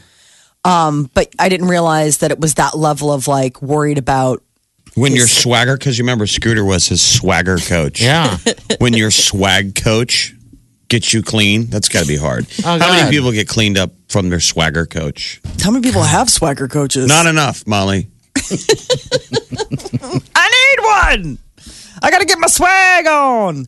know. 0.65 0.69
Um, 0.72 1.10
but 1.13 1.30
I 1.38 1.50
didn't 1.50 1.67
realize 1.67 2.17
that 2.19 2.32
it 2.32 2.39
was 2.39 2.54
that 2.56 2.78
level 2.78 3.12
of 3.12 3.28
like 3.28 3.62
worried 3.62 3.98
about 3.98 4.41
When 4.95 5.13
your 5.15 5.28
swagger, 5.28 5.78
because 5.78 5.98
you 5.98 6.04
remember 6.04 6.26
Scooter 6.26 6.63
was 6.65 6.88
his 6.88 7.02
swagger 7.02 7.58
coach. 7.58 8.02
Yeah. 8.02 8.38
when 8.80 8.93
your 8.93 9.12
swag 9.12 9.76
coach 9.76 10.34
gets 10.88 11.13
you 11.13 11.22
clean, 11.22 11.65
that's 11.67 11.89
got 11.89 12.02
to 12.02 12.08
be 12.08 12.17
hard. 12.17 12.48
Oh, 12.65 12.80
How 12.80 12.91
many 12.91 13.10
people 13.12 13.32
get 13.32 13.48
cleaned 13.48 13.78
up 13.78 13.91
from 14.08 14.30
their 14.30 14.39
swagger 14.39 14.86
coach? 14.86 15.41
How 15.62 15.69
many 15.72 15.84
people 15.88 16.02
have 16.04 16.30
swagger 16.30 16.67
coaches? 16.67 17.08
Not 17.08 17.26
enough, 17.28 17.67
Molly. 17.67 18.08
I 20.36 20.50
need 20.50 21.26
one. 21.26 21.38
I 22.01 22.12
got 22.12 22.19
to 22.19 22.25
get 22.25 22.39
my 22.39 22.47
swag 22.47 23.07
on. 23.07 23.65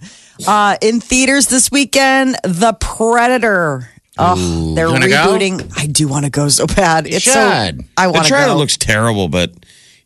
Uh, 0.47 0.77
in 0.81 0.99
theaters 0.99 1.47
this 1.47 1.69
weekend, 1.71 2.35
The 2.43 2.73
Predator. 2.79 3.89
Oh, 4.17 4.73
they're 4.75 4.87
You 4.87 4.91
wanna 4.93 5.07
go? 5.07 5.15
rebooting. 5.37 5.71
I 5.77 5.85
do 5.87 6.07
want 6.07 6.25
to 6.25 6.31
go 6.31 6.47
so 6.49 6.67
bad. 6.67 7.07
It's 7.07 7.23
so. 7.25 7.31
should. 7.31 7.85
I 7.97 8.07
The 8.07 8.13
want 8.13 8.23
to 8.25 8.29
trailer 8.29 8.53
go. 8.53 8.57
looks 8.57 8.77
terrible, 8.77 9.27
but 9.29 9.51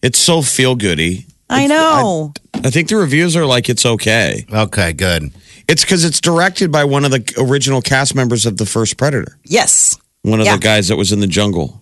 it's 0.01 0.19
so 0.19 0.41
feel 0.41 0.75
goody. 0.75 1.25
I 1.49 1.67
know. 1.67 2.33
I 2.53 2.69
think 2.69 2.89
the 2.89 2.95
reviews 2.97 3.35
are 3.35 3.45
like 3.45 3.69
it's 3.69 3.85
okay. 3.85 4.45
Okay, 4.51 4.93
good. 4.93 5.31
It's 5.67 5.83
because 5.83 6.03
it's 6.03 6.19
directed 6.21 6.71
by 6.71 6.83
one 6.83 7.05
of 7.05 7.11
the 7.11 7.33
original 7.39 7.81
cast 7.81 8.15
members 8.15 8.45
of 8.45 8.57
the 8.57 8.65
first 8.65 8.97
Predator, 8.97 9.37
yes. 9.43 9.97
one 10.21 10.39
of 10.39 10.45
Yeah. 10.45 10.55
the 10.57 10.61
guys 10.61 10.87
that 10.89 10.95
was 10.97 11.11
in 11.11 11.19
the 11.19 11.27
jungle. 11.27 11.81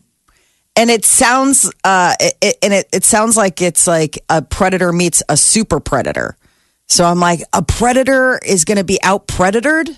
And 0.75 0.89
it 0.89 1.05
sounds 1.05 1.71
uh 1.83 2.13
it, 2.19 2.33
it- 2.41 2.57
and 2.63 2.73
it, 2.73 2.87
it 2.93 3.03
sounds 3.03 3.37
like 3.37 3.61
it's 3.61 3.87
like 3.87 4.23
a 4.29 4.41
predator 4.41 4.91
meets 4.91 5.21
a 5.29 5.37
super 5.37 5.79
predator 5.79 6.35
so 6.87 7.05
i'm 7.05 7.19
like 7.19 7.41
a 7.53 7.61
predator 7.61 8.39
is 8.45 8.65
going 8.65 8.77
to 8.77 8.83
be 8.83 9.01
out 9.03 9.27
predatored 9.27 9.89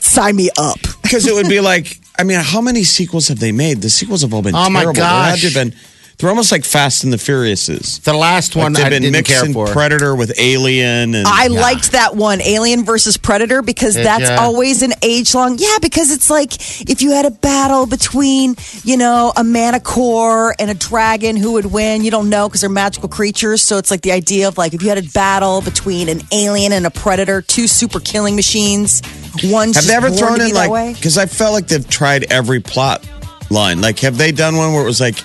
sign 0.00 0.36
me 0.36 0.50
up 0.58 0.78
Because 1.02 1.26
it 1.28 1.34
would 1.34 1.48
be 1.48 1.60
like, 1.60 2.00
I 2.18 2.24
mean, 2.24 2.40
how 2.40 2.60
many 2.60 2.82
sequels 2.82 3.28
have 3.28 3.38
they 3.38 3.52
made? 3.52 3.80
The 3.80 3.90
sequels 3.90 4.22
have 4.22 4.34
all 4.34 4.42
been 4.42 4.56
Oh, 4.56 4.68
my 4.68 4.80
terrible. 4.80 4.94
There 5.02 5.04
had 5.08 5.38
to 5.38 5.46
have 5.50 5.54
been, 5.54 5.78
they're 6.18 6.30
almost 6.30 6.50
like 6.50 6.64
Fast 6.64 7.04
and 7.04 7.12
the 7.12 7.18
Furiouses. 7.18 8.00
The 8.02 8.14
last 8.14 8.56
Like 8.56 8.62
one 8.64 8.72
they've 8.72 8.86
I 8.86 8.88
been 8.88 9.02
didn't 9.02 9.26
care 9.26 9.38
mixing 9.40 9.52
for. 9.52 9.66
Predator 9.66 10.16
with 10.16 10.32
Alien, 10.38 11.14
and 11.14 11.26
i 11.26 11.48
liked 11.48 11.92
that 11.92 12.16
one 12.16 12.40
alien 12.40 12.84
versus 12.84 13.16
predator 13.16 13.60
because 13.62 13.94
Did 13.94 14.06
that's 14.06 14.30
ya? 14.30 14.36
always 14.40 14.82
an 14.82 14.92
age 15.02 15.34
long 15.34 15.56
yeah 15.58 15.76
because 15.80 16.10
it's 16.10 16.30
like 16.30 16.54
if 16.88 17.02
you 17.02 17.10
had 17.12 17.26
a 17.26 17.30
battle 17.30 17.86
between 17.86 18.56
you 18.84 18.96
know 18.96 19.32
a 19.36 19.44
manticore 19.44 20.54
and 20.58 20.70
a 20.70 20.74
dragon 20.74 21.36
who 21.36 21.52
would 21.52 21.66
win 21.66 22.02
you 22.02 22.10
don't 22.10 22.30
know 22.30 22.48
because 22.48 22.62
they're 22.62 22.70
magical 22.70 23.08
creatures 23.08 23.62
so 23.62 23.78
it's 23.78 23.90
like 23.90 24.00
the 24.02 24.12
idea 24.12 24.48
of 24.48 24.56
like 24.58 24.74
if 24.74 24.82
you 24.82 24.88
had 24.88 24.98
a 24.98 25.08
battle 25.10 25.60
between 25.60 26.08
an 26.08 26.20
alien 26.32 26.72
and 26.72 26.86
a 26.86 26.90
predator 26.90 27.42
two 27.42 27.66
super 27.66 28.00
killing 28.00 28.36
machines 28.36 29.02
one 29.44 29.72
have 29.72 29.86
they 29.86 29.94
ever 29.94 30.10
thrown 30.10 30.38
to 30.38 30.44
be 30.44 30.50
in 30.50 30.54
like? 30.54 30.96
Because 30.96 31.18
I 31.18 31.26
felt 31.26 31.52
like 31.52 31.66
they've 31.68 31.86
tried 31.88 32.32
every 32.32 32.60
plot 32.60 33.06
line. 33.50 33.80
Like, 33.80 33.98
have 34.00 34.16
they 34.16 34.32
done 34.32 34.56
one 34.56 34.72
where 34.72 34.82
it 34.82 34.86
was 34.86 35.00
like, 35.00 35.16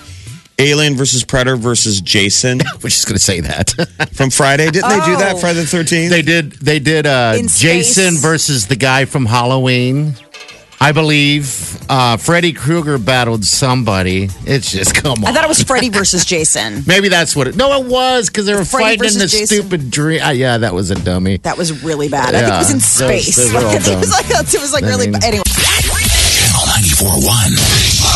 Alien 0.58 0.94
versus 0.96 1.24
Predator 1.24 1.56
versus 1.56 2.00
Jason 2.00 2.58
We're 2.82 2.90
just 2.90 3.06
going 3.06 3.16
to 3.16 3.22
say 3.22 3.40
that. 3.40 3.70
from 4.12 4.30
Friday. 4.30 4.70
Didn't 4.70 4.88
they 4.90 5.04
do 5.04 5.16
that 5.16 5.34
Oh. 5.36 5.38
Friday 5.38 5.60
the 5.60 5.64
13th? 5.66 6.10
they 6.10 6.22
did. 6.22 6.52
They 6.52 6.78
did. 6.78 7.06
Uh, 7.06 7.34
In 7.36 7.48
Jason 7.48 8.16
versus 8.18 8.66
the 8.66 8.76
guy 8.76 9.04
from 9.06 9.26
Halloween. 9.26 10.14
I 10.80 10.90
believe 10.90 11.78
uh, 11.88 12.16
Freddy 12.16 12.52
Krueger 12.52 12.98
battled 12.98 13.44
somebody. 13.44 14.28
It's 14.44 14.72
just 14.72 14.96
come 14.96 15.22
on. 15.22 15.26
I 15.26 15.32
thought 15.32 15.44
it 15.44 15.48
was 15.48 15.62
Freddy 15.62 15.90
versus 15.90 16.24
Jason. 16.32 16.82
Maybe 16.88 17.08
that's 17.08 17.36
what 17.36 17.46
it. 17.46 17.54
No, 17.56 17.80
it 17.80 17.86
was 17.88 18.28
because 18.28 18.46
they 18.46 18.54
were 18.54 18.64
Freddy 18.64 18.98
fighting 18.98 19.12
in 19.12 19.18
the 19.18 19.24
versus 19.26 19.32
Jason. 19.48 19.58
stupid 19.60 19.90
dream. 19.92 20.20
Uh, 20.22 20.30
yeah, 20.30 20.58
that 20.58 20.74
was 20.74 20.90
a 20.90 20.96
dummy. 20.96 21.36
That 21.38 21.56
was 21.56 21.84
really 21.84 22.08
bad. 22.08 22.34
I 22.34 22.40
think 22.40 22.52
it 22.54 22.58
was 22.58 22.70
in 22.70 23.06
Yeah, 23.06 23.12
those- 23.14 23.24
space. 23.24 23.36
those 23.36 23.54
are 23.54 23.64
all 23.64 23.70
it 23.70 23.76
was 23.76 23.86
dumb. 23.86 24.00
like, 24.10 24.54
it 24.54 24.60
was 24.60 24.72
like 24.72 24.82
I 24.82 24.88
really 24.88 25.06
mean- 25.06 25.12
bad. 25.20 25.24
Anyway. 25.24 25.44
Channel 25.46 26.66
941. 26.66 28.11